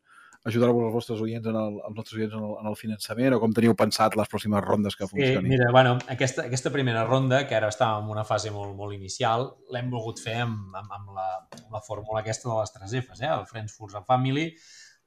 [0.49, 3.41] ajudar-vos els vostres oients en el, els nostres oients en el, en el finançament o
[3.43, 5.45] com teniu pensat les pròximes rondes que funcionin?
[5.45, 8.97] Sí, mira, bueno, aquesta, aquesta primera ronda, que ara estava en una fase molt, molt
[8.97, 11.29] inicial, l'hem volgut fer amb, amb, amb, la,
[11.61, 13.33] amb la fórmula aquesta de les tres Fs, eh?
[13.33, 14.51] el Friends, Foods and Family.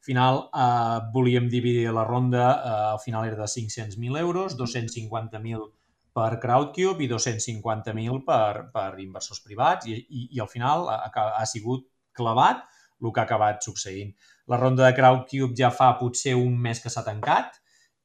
[0.01, 5.69] Al final eh, volíem dividir la ronda, eh, al final era de 500.000 euros, 250.000
[6.11, 11.45] per Crowdcube i 250.000 per, per inversors privats i, i, i al final ha, ha
[11.47, 11.87] sigut
[12.17, 12.65] clavat
[13.01, 14.11] el que ha acabat succeint.
[14.49, 17.59] La ronda de Crowdcube ja fa potser un mes que s'ha tancat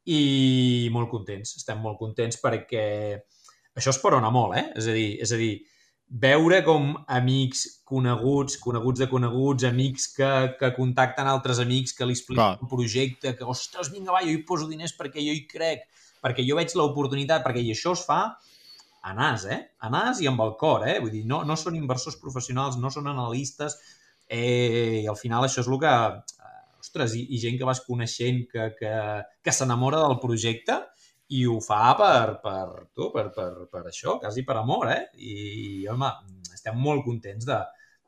[0.07, 1.57] i molt contents.
[1.59, 2.85] Estem molt contents perquè
[3.77, 4.67] això es porona molt, eh?
[4.77, 5.55] És a dir, és a dir
[6.07, 10.31] veure com amics coneguts, coneguts de coneguts, amics que,
[10.61, 14.45] que contacten altres amics, que li expliquen un projecte, que, ostres, vinga, va, jo hi
[14.47, 15.83] poso diners perquè jo hi crec,
[16.23, 18.21] perquè jo veig l'oportunitat, perquè i això es fa
[19.07, 19.61] a nas, eh?
[19.83, 20.99] A nas i amb el cor, eh?
[21.03, 23.77] Vull dir, no, no són inversors professionals, no són analistes,
[24.29, 25.95] eh, i al final això és el que
[26.81, 28.93] ostres, i, i gent que vas coneixent que, que,
[29.43, 30.81] que s'enamora del projecte
[31.35, 35.01] i ho fa per, per, tu, per, per, per això, quasi per amor, eh?
[35.19, 35.33] I,
[35.83, 36.13] i home,
[36.55, 37.59] estem molt contents de,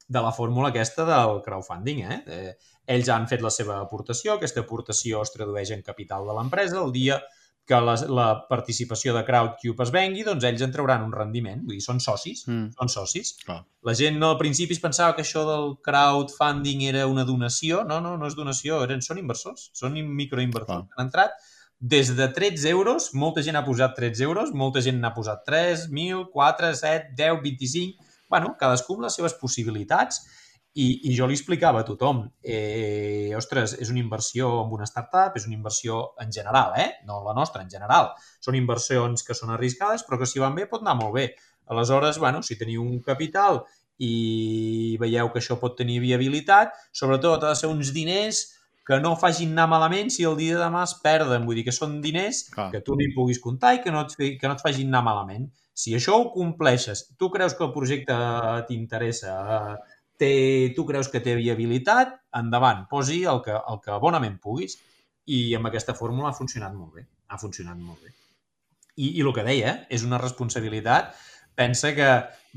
[0.06, 2.04] de la fórmula aquesta del crowdfunding.
[2.06, 2.20] Eh?
[2.36, 2.52] eh?
[2.94, 6.78] Ells han fet la seva aportació, aquesta aportació es tradueix en capital de l'empresa.
[6.84, 7.18] El dia
[7.68, 11.60] que la, la participació de Crowdcube es vengui, doncs ells en trauran un rendiment.
[11.66, 12.72] Vull dir, són socis, mm.
[12.78, 13.34] són socis.
[13.44, 13.58] Clar.
[13.84, 17.82] La gent no, al principi es pensava que això del crowdfunding era una donació.
[17.88, 20.88] No, no, no és donació, eren, són inversors, són microinversors.
[20.88, 20.96] Clar.
[20.96, 21.36] Han entrat
[21.78, 25.86] des de 13 euros, molta gent ha posat 13 euros, molta gent n'ha posat 3,
[25.92, 28.08] 1.000, 4, 7, 10, 25...
[28.28, 30.24] Bueno, cadascú amb les seves possibilitats
[30.78, 35.34] i, I jo li explicava a tothom, eh, ostres, és una inversió en una startup,
[35.40, 37.00] és una inversió en general, eh?
[37.08, 38.12] no la nostra, en general.
[38.44, 41.26] Són inversions que són arriscades, però que si van bé pot anar molt bé.
[41.74, 43.64] Aleshores, bueno, si teniu un capital
[43.98, 48.44] i veieu que això pot tenir viabilitat, sobretot ha de ser uns diners
[48.88, 51.42] que no facin anar malament si el dia de demà es perden.
[51.44, 52.70] Vull dir que són diners Clar.
[52.72, 55.02] que tu no hi puguis comptar i que no, et, que no et facin anar
[55.10, 55.50] malament.
[55.78, 58.14] Si això ho compleixes, tu creus que el projecte
[58.70, 59.34] t'interessa,
[60.20, 60.32] té,
[60.76, 64.78] tu creus que té viabilitat, endavant, posi el que, el que bonament puguis
[65.28, 67.06] i amb aquesta fórmula ha funcionat molt bé.
[67.28, 68.14] Ha funcionat molt bé.
[68.98, 71.14] I, i el que deia, és una responsabilitat
[71.58, 72.08] pensa que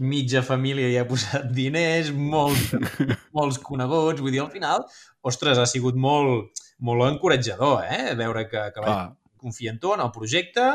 [0.01, 2.71] mitja família hi ha posat diners, molts,
[3.37, 4.85] molts coneguts, vull dir, al final,
[5.25, 8.15] ostres, ha sigut molt, molt encoratjador, eh?
[8.19, 9.01] Veure que, que Clar.
[9.41, 10.67] confia en tu, en el projecte,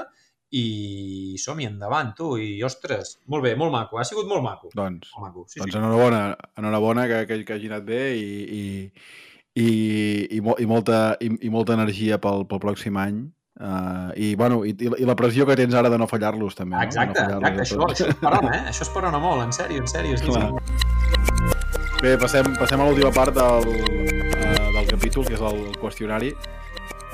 [0.55, 4.71] i som-hi endavant, tu, i ostres, molt bé, molt maco, ha sigut molt maco.
[4.75, 5.79] Doncs, Molt maco, sí, doncs sí.
[5.79, 8.29] enhorabona, enhorabona que, que, que hagi anat bé i,
[8.61, 8.63] i,
[9.59, 9.67] i,
[10.37, 13.25] i, mo, i, molta, i, i molta energia pel, pel pròxim any.
[13.57, 16.77] Uh, i, bueno, i, i, la- pressió que tens ara de no fallar-los també.
[16.85, 17.39] Exacte, no?
[17.41, 18.63] Exacte, això, això esperona, eh?
[18.71, 20.19] Això esperona molt, en sèrio, en sèrio.
[20.21, 20.29] Sí.
[22.03, 26.35] Bé, passem, passem a l'última part del, uh, del capítol, que és el qüestionari,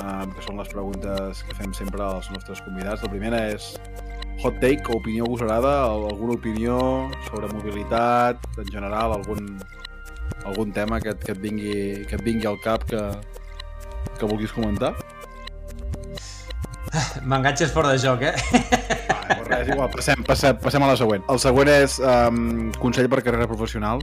[0.00, 3.02] uh, que són les preguntes que fem sempre als nostres convidats.
[3.04, 3.74] La primera és
[4.42, 6.78] hot take o opinió gosarada, al- alguna opinió
[7.28, 9.58] sobre mobilitat, en general, algun,
[10.44, 11.76] algun tema que, que, et vingui,
[12.08, 13.02] que et vingui al cap que,
[14.18, 14.94] que vulguis comentar?
[17.24, 18.34] M'enganxes fora de joc, eh?
[19.12, 21.22] Ah, però res, igual, passem, passem, passem a la següent.
[21.32, 24.02] El següent és um, consell per carrera professional.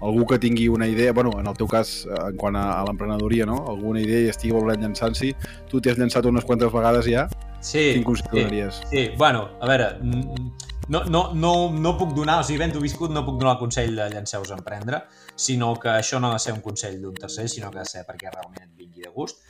[0.00, 2.84] Algú que tingui una idea, bueno, en el teu cas, eh, en quant a, a
[2.84, 3.62] l'emprenedoria, no?
[3.70, 5.32] Alguna idea i estigui volent llançant-s'hi.
[5.70, 7.26] Tu t'hi has llançat unes quantes vegades ja.
[7.60, 8.80] Sí, Quin consell sí, donaries?
[8.90, 9.08] sí.
[9.16, 10.50] Bueno, a veure, mm,
[10.88, 13.96] no, no, no, no puc donar, o sigui, ben viscut, no puc donar el consell
[13.96, 15.00] de llanceu-vos a emprendre,
[15.34, 17.90] sinó que això no ha de ser un consell d'un tercer, sinó que ha de
[17.90, 19.40] ser perquè realment et vingui de gust.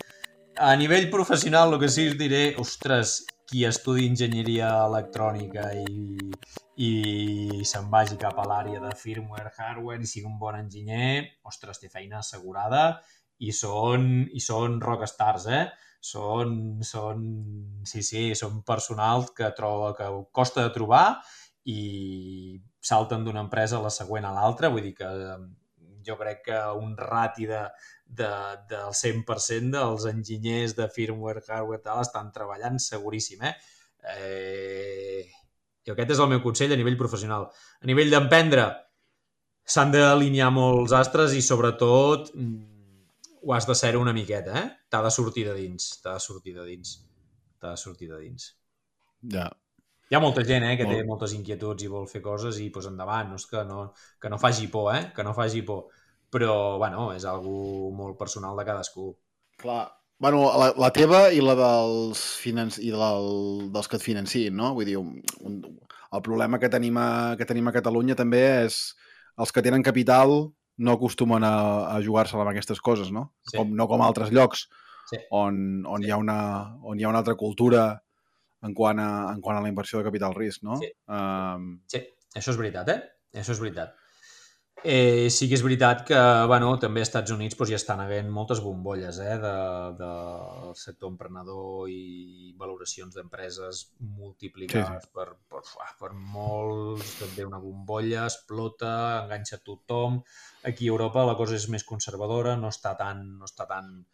[0.57, 6.17] A nivell professional, el que sí us diré, ostres, qui estudi enginyeria electrònica i,
[6.77, 11.81] i se'n vagi cap a l'àrea de firmware, hardware i sigui un bon enginyer, ostres,
[11.81, 13.01] té feina assegurada
[13.41, 15.65] i són, i són rockstars, eh?
[16.07, 17.23] Són, són,
[17.89, 21.07] sí, sí, són personals que troba que costa de trobar
[21.67, 25.09] i salten d'una empresa a la següent a l'altra, vull dir que
[26.07, 27.65] jo crec que un rati de,
[28.21, 28.31] de,
[28.71, 33.57] del 100% dels enginyers de firmware, hardware, tal, estan treballant seguríssim, eh?
[34.15, 35.25] eh?
[35.87, 37.47] I aquest és el meu consell a nivell professional.
[37.83, 38.67] A nivell d'emprendre,
[39.67, 42.57] s'han d'alinear molts astres i, sobretot, mm,
[43.47, 44.67] ho has de ser una miqueta, eh?
[44.91, 46.97] T'ha de sortir de dins, t'ha de sortir de dins,
[47.61, 48.49] t'ha de sortir de dins.
[49.35, 49.47] Ja.
[50.07, 51.09] Hi ha molta gent eh, que té Molt.
[51.09, 54.39] moltes inquietuds i vol fer coses i pues, endavant, no és que no, que no
[54.39, 55.11] faci por, eh?
[55.15, 55.87] que no faci por.
[56.31, 59.09] Però, bueno, és algo molt personal de cadascú.
[59.63, 59.87] Clar.
[60.19, 62.87] Bueno, la, la teva i la dels, financi...
[62.89, 63.27] i del,
[63.75, 64.71] dels que et financin, no?
[64.77, 65.59] Vull dir, un, un,
[66.17, 68.79] el problema que tenim, a, que tenim a Catalunya també és
[69.37, 70.33] els que tenen capital
[70.79, 71.53] no acostumen a,
[71.93, 73.31] a jugar-se amb aquestes coses, no?
[73.51, 73.59] Sí.
[73.59, 74.67] Com, no com a altres llocs
[75.07, 75.21] Sí.
[75.31, 76.09] on, on, Sí.
[76.09, 76.39] hi ha una,
[76.83, 77.85] on hi ha una altra cultura
[78.67, 80.81] en quant a, en quant a la inversió de capital risc, no?
[80.81, 80.89] Sí.
[81.07, 82.01] Um, Sí,
[82.35, 82.99] això és veritat, eh?
[83.39, 83.93] Això és veritat.
[84.85, 88.29] Eh, sí que és veritat que, bueno, també als Estats Units doncs, ja estan havent
[88.31, 89.53] moltes bombolles eh, de,
[89.99, 90.11] de,
[90.67, 93.87] del sector emprenedor i valoracions d'empreses
[94.19, 98.93] multiplicades Sí, Per, per, uah, per molts, també una bombolla, explota,
[99.25, 100.21] enganxa tothom.
[100.69, 104.05] Aquí a Europa la cosa és més conservadora, no està tan, no està tan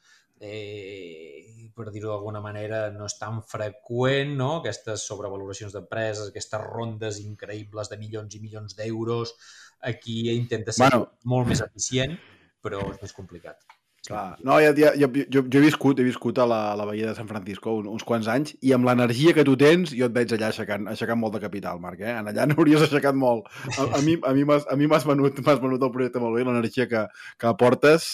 [0.42, 7.20] eh, per dir-ho d'alguna manera, no és tan freqüent, no?, aquestes sobrevaloracions d'empreses, aquestes rondes
[7.24, 9.34] increïbles de milions i milions d'euros.
[9.80, 11.06] Aquí intenta ser Bueno.
[11.24, 12.18] molt més eficient,
[12.62, 13.62] però és més complicat.
[14.02, 14.36] Clar.
[14.42, 17.06] No, ja, ja, ja, jo, jo he viscut, he viscut a la, a la Bahia
[17.06, 20.16] de San Francisco un, uns quants anys i amb l'energia que tu tens jo et
[20.16, 22.16] veig allà aixecant, aixecant molt de capital, Marc, eh?
[22.18, 23.46] En allà n'hauries aixecat molt.
[23.76, 26.34] A, a mi, a mi m'has a mi m'has venut, m'has venut el projecte molt
[26.34, 27.04] bé, l'energia que,
[27.38, 28.08] que aportes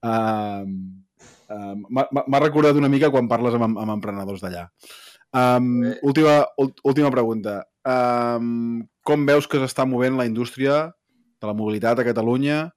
[0.00, 0.64] uh,
[1.50, 4.68] uh, m'ha recordat una mica quan parles amb, amb emprenedors d'allà.
[5.30, 5.94] Um, Bé.
[6.02, 6.40] última,
[6.82, 7.60] última pregunta.
[7.86, 10.82] Um, com veus que s'està movent la indústria
[11.40, 12.68] de la mobilitat a Catalunya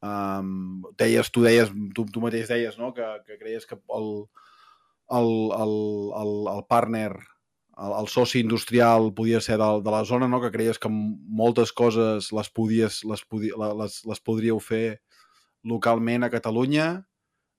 [0.00, 4.06] Um, deies, tu deies, tu, tu mateix deies, no?, que, que creies que el,
[5.12, 5.74] el, el,
[6.22, 7.10] el, el partner,
[7.76, 11.74] el, el soci industrial podia ser de, de la zona, no?, que creies que moltes
[11.76, 15.02] coses les, podies, les, podi, les, les podríeu fer
[15.68, 16.88] localment a Catalunya.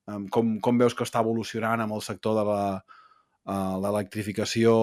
[0.09, 4.73] Um, com, com veus que està evolucionant amb el sector de la uh, l'electrificació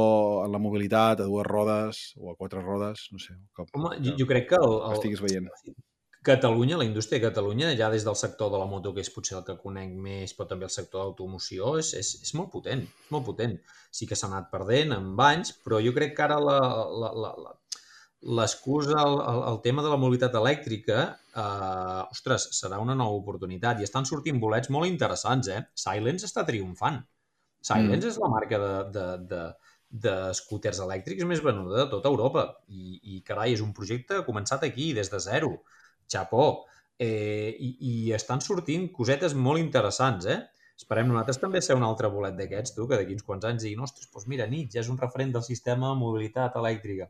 [0.44, 4.14] en la mobilitat a dues rodes o a quatre rodes, no sé, que, Home, jo,
[4.20, 5.50] jo crec que el, el, estiguis veient.
[6.28, 9.38] Catalunya, la indústria de Catalunya, ja des del sector de la moto, que és potser
[9.38, 13.12] el que conec més, però també el sector d'automoció, és, és, és molt potent, és
[13.14, 13.54] molt potent.
[13.94, 16.58] Sí que s'ha anat perdent amb anys, però jo crec que ara la,
[16.90, 17.54] la, la, la,
[18.22, 23.80] l'excusa, el, el, el tema de la mobilitat elèctrica, eh, ostres, serà una nova oportunitat
[23.80, 25.62] i estan sortint bolets molt interessants, eh?
[25.78, 26.98] Silence està triomfant.
[27.62, 28.10] Silence mm.
[28.10, 29.42] és la marca de, de, de,
[30.06, 34.66] de scooters elèctrics més venuda de tota Europa i, i carai, és un projecte començat
[34.66, 35.54] aquí, des de zero.
[36.10, 36.50] Xapó.
[36.98, 40.40] Eh, i, I estan sortint cosetes molt interessants, eh?
[40.78, 43.82] Esperem nosaltres també ser un altre bolet d'aquests, tu, que d'aquí uns quants anys diguin,
[43.86, 47.08] ostres, doncs mira, ja és un referent del sistema de mobilitat elèctrica.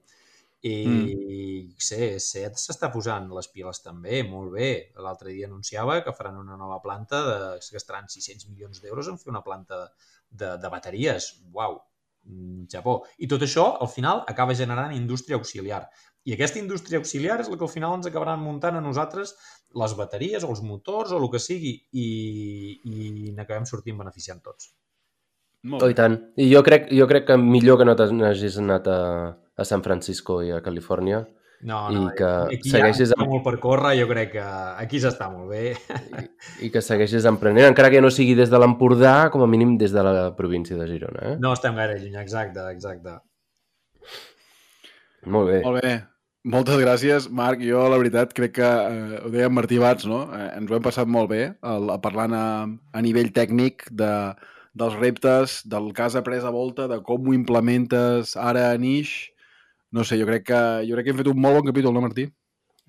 [0.66, 1.74] I Mm.
[1.78, 4.92] sé, Seat s'està posant les piles també, molt bé.
[4.98, 9.18] L'altre dia anunciava que faran una nova planta de, que gastaran 600 milions d'euros en
[9.18, 9.84] fer una planta
[10.30, 11.36] de, de bateries.
[11.52, 11.78] Uau,
[12.28, 13.04] Mm, Japó.
[13.18, 15.88] I tot això, al final, acaba generant indústria auxiliar.
[16.28, 19.32] I aquesta indústria auxiliar és la que al final ens acabaran muntant a nosaltres
[19.80, 22.08] les bateries o els motors o el que sigui i,
[22.84, 24.74] i n'acabem sortint beneficiant tots.
[25.62, 26.18] Molt Oh, i tant.
[26.36, 28.98] I jo crec, jo crec que millor que no t'hagis anat a,
[29.58, 31.26] a San Francisco i a Califòrnia
[31.60, 34.42] No, I no, que aquí segueixis hi ha molt per córrer, jo crec que
[34.78, 35.72] aquí s'està molt bé.
[35.74, 39.74] i, i que segueixis emprenent, encara que no sigui des de l'Empordà, com a mínim
[39.80, 41.32] des de la província de Girona.
[41.32, 41.38] Eh?
[41.42, 43.16] No estem gaire lluny, exacte, exacte.
[45.26, 45.56] Molt bé.
[45.64, 45.96] Molt bé.
[46.48, 47.64] Moltes gràcies, Marc.
[47.66, 50.20] Jo, la veritat, crec que, eh, ho deia Martí Bats, no?
[50.30, 51.40] Eh, ens ho hem passat molt bé,
[51.72, 52.44] el, parlant a,
[52.94, 54.12] a nivell tècnic de,
[54.78, 59.16] dels reptes, del cas après a volta, de com ho implementes ara a Nix.
[59.92, 62.04] No sé, jo crec que, jo crec que hem fet un molt bon capítol, no,
[62.04, 62.28] Martí?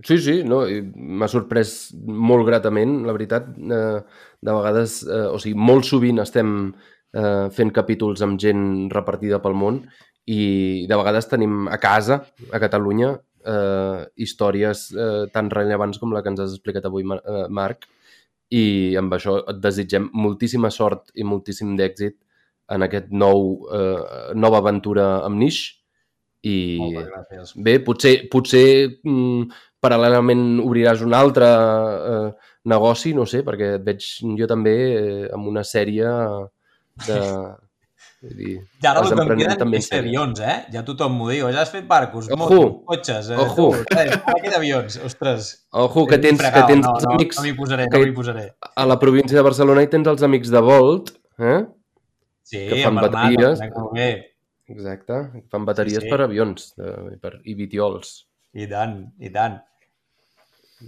[0.06, 0.62] Sí, sí, no,
[0.96, 3.50] m'ha sorprès molt gratament, la veritat.
[3.56, 4.00] Eh,
[4.40, 9.58] de vegades, eh, o sigui, molt sovint estem eh, fent capítols amb gent repartida pel
[9.60, 9.82] món
[10.30, 12.22] i de vegades tenim a casa,
[12.54, 13.14] a Catalunya,
[13.46, 17.88] eh, històries eh, tan rellevants com la que ens has explicat avui, eh, Marc,
[18.50, 22.18] i amb això et desitgem moltíssima sort i moltíssim d'èxit
[22.74, 25.79] en aquest nou, eh, nova aventura amb Nix
[26.48, 27.54] i Moltes gràcies.
[27.64, 28.66] bé, potser, potser
[29.04, 29.50] mm,
[29.84, 32.30] paral·lelament obriràs un altre eh,
[32.72, 34.06] negoci, no sé, perquè et veig
[34.40, 36.06] jo també eh, amb una sèrie
[37.08, 37.20] de...
[38.20, 40.56] Dir, I ara el que em queden és fer avions, eh?
[40.74, 41.46] Ja tothom m'ho diu.
[41.56, 42.40] Ja has fet barcos, Ojo.
[42.42, 43.30] motos, cotxes...
[43.32, 43.70] Eh, Ojo.
[43.88, 45.48] Tu, eh, ara queda avions, ostres.
[45.72, 48.44] Ojo, que tens, que tens no, no, amics No m'hi posaré, que- no m'hi posaré.
[48.76, 51.62] a la província de Barcelona i tens els amics de Volt, eh?
[52.44, 54.20] Sí, que fan en Bernat,
[54.70, 55.18] Exacte,
[55.50, 56.12] fan bateries Sí, sí.
[56.12, 58.14] per avions de, per, i vitiols.
[58.54, 59.60] I tant, i tant.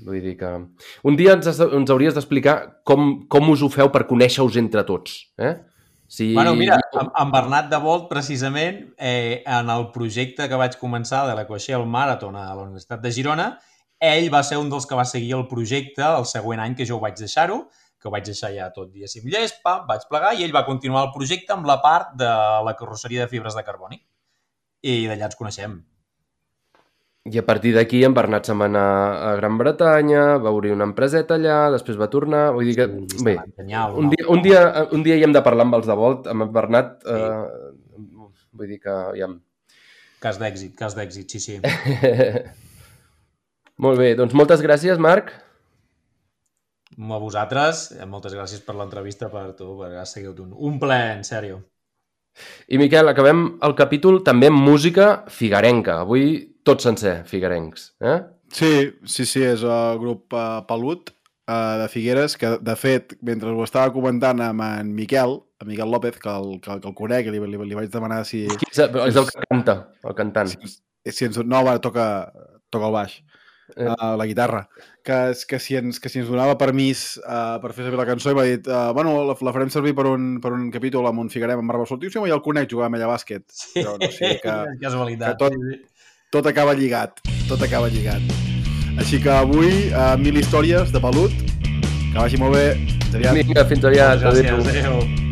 [0.05, 0.51] Vull dir que...
[1.07, 2.55] Un dia ens, ens hauries d'explicar
[2.87, 5.57] com, com us ho feu per conèixer-vos entre tots, eh?
[6.11, 6.33] Si...
[6.35, 11.37] Bueno, mira, en, Bernat de Volt, precisament, eh, en el projecte que vaig començar de
[11.37, 13.45] l'Equaxial Marathon a la Universitat de Girona,
[14.01, 16.97] ell va ser un dels que va seguir el projecte el següent any que jo
[16.97, 17.61] ho vaig deixar-ho,
[18.01, 21.05] que ho vaig deixar ja tot diguéssim llest, pam, vaig plegar, i ell va continuar
[21.05, 22.31] el projecte amb la part de
[22.65, 24.01] la carrosseria de fibres de carboni.
[24.81, 25.77] I d'allà ens coneixem.
[27.29, 28.87] I a partir d'aquí en Bernat se'n va anar
[29.27, 32.47] a Gran Bretanya, va obrir una empreseta allà, després va tornar...
[32.55, 34.63] Vull dir que, Sí, bé, un dia, un, dia,
[34.97, 38.01] un dia hi hem de parlar amb els de Volt, amb en Bernat, eh,
[38.57, 38.97] vull dir que...
[39.13, 39.37] Aviam.
[40.21, 41.61] Cas d'èxit, cas d'èxit, sí, sí.
[43.85, 45.29] Molt bé, doncs moltes gràcies, Marc.
[47.01, 50.99] A vosaltres, eh, moltes gràcies per l'entrevista, per tu, perquè has sigut un, un ple,
[51.17, 51.61] en sèrio.
[52.71, 55.97] I Miquel, acabem el capítol també amb música figarenca.
[56.05, 57.89] Avui tot sencer, figarencs.
[58.05, 58.19] Eh?
[58.53, 58.71] Sí,
[59.03, 63.65] sí, sí, és el grup uh, Pelut uh, de Figueres, que de fet, mentre ho
[63.65, 67.41] estava comentant amb en Miquel, en Miquel López, que el, que, que el conec, li,
[67.41, 70.53] li, li vaig demanar si, És, és el que canta, el cantant.
[70.53, 70.75] si,
[71.11, 71.41] si ens...
[71.43, 72.05] No, va, toca,
[72.71, 73.19] toca el baix.
[73.77, 74.67] Uh, la guitarra.
[75.03, 78.05] Que, és- que, si ens, que si ens donava permís uh, per fer servir la
[78.05, 81.07] cançó i m'ha dit uh, bueno, la, la farem servir per un, per un capítol
[81.09, 81.99] amb un Figuerem amb Barba Sol.
[82.03, 83.45] Sí, home, ja el conec, jugava amb ella a bàsquet.
[83.75, 85.37] Però no sé, que, Casualitat.
[85.37, 86.07] que tot- sí, sí.
[86.31, 87.17] tot acaba lligat,
[87.49, 88.21] tot acaba lligat.
[88.99, 91.31] Així que avui, uh, mil històries de pelut,
[92.11, 92.67] que vagi molt bé.
[93.11, 93.41] Fins aviat.
[93.41, 94.19] Vinga, fins aviat.
[94.21, 94.95] Gràcies, Adéu.
[95.01, 95.30] adéu.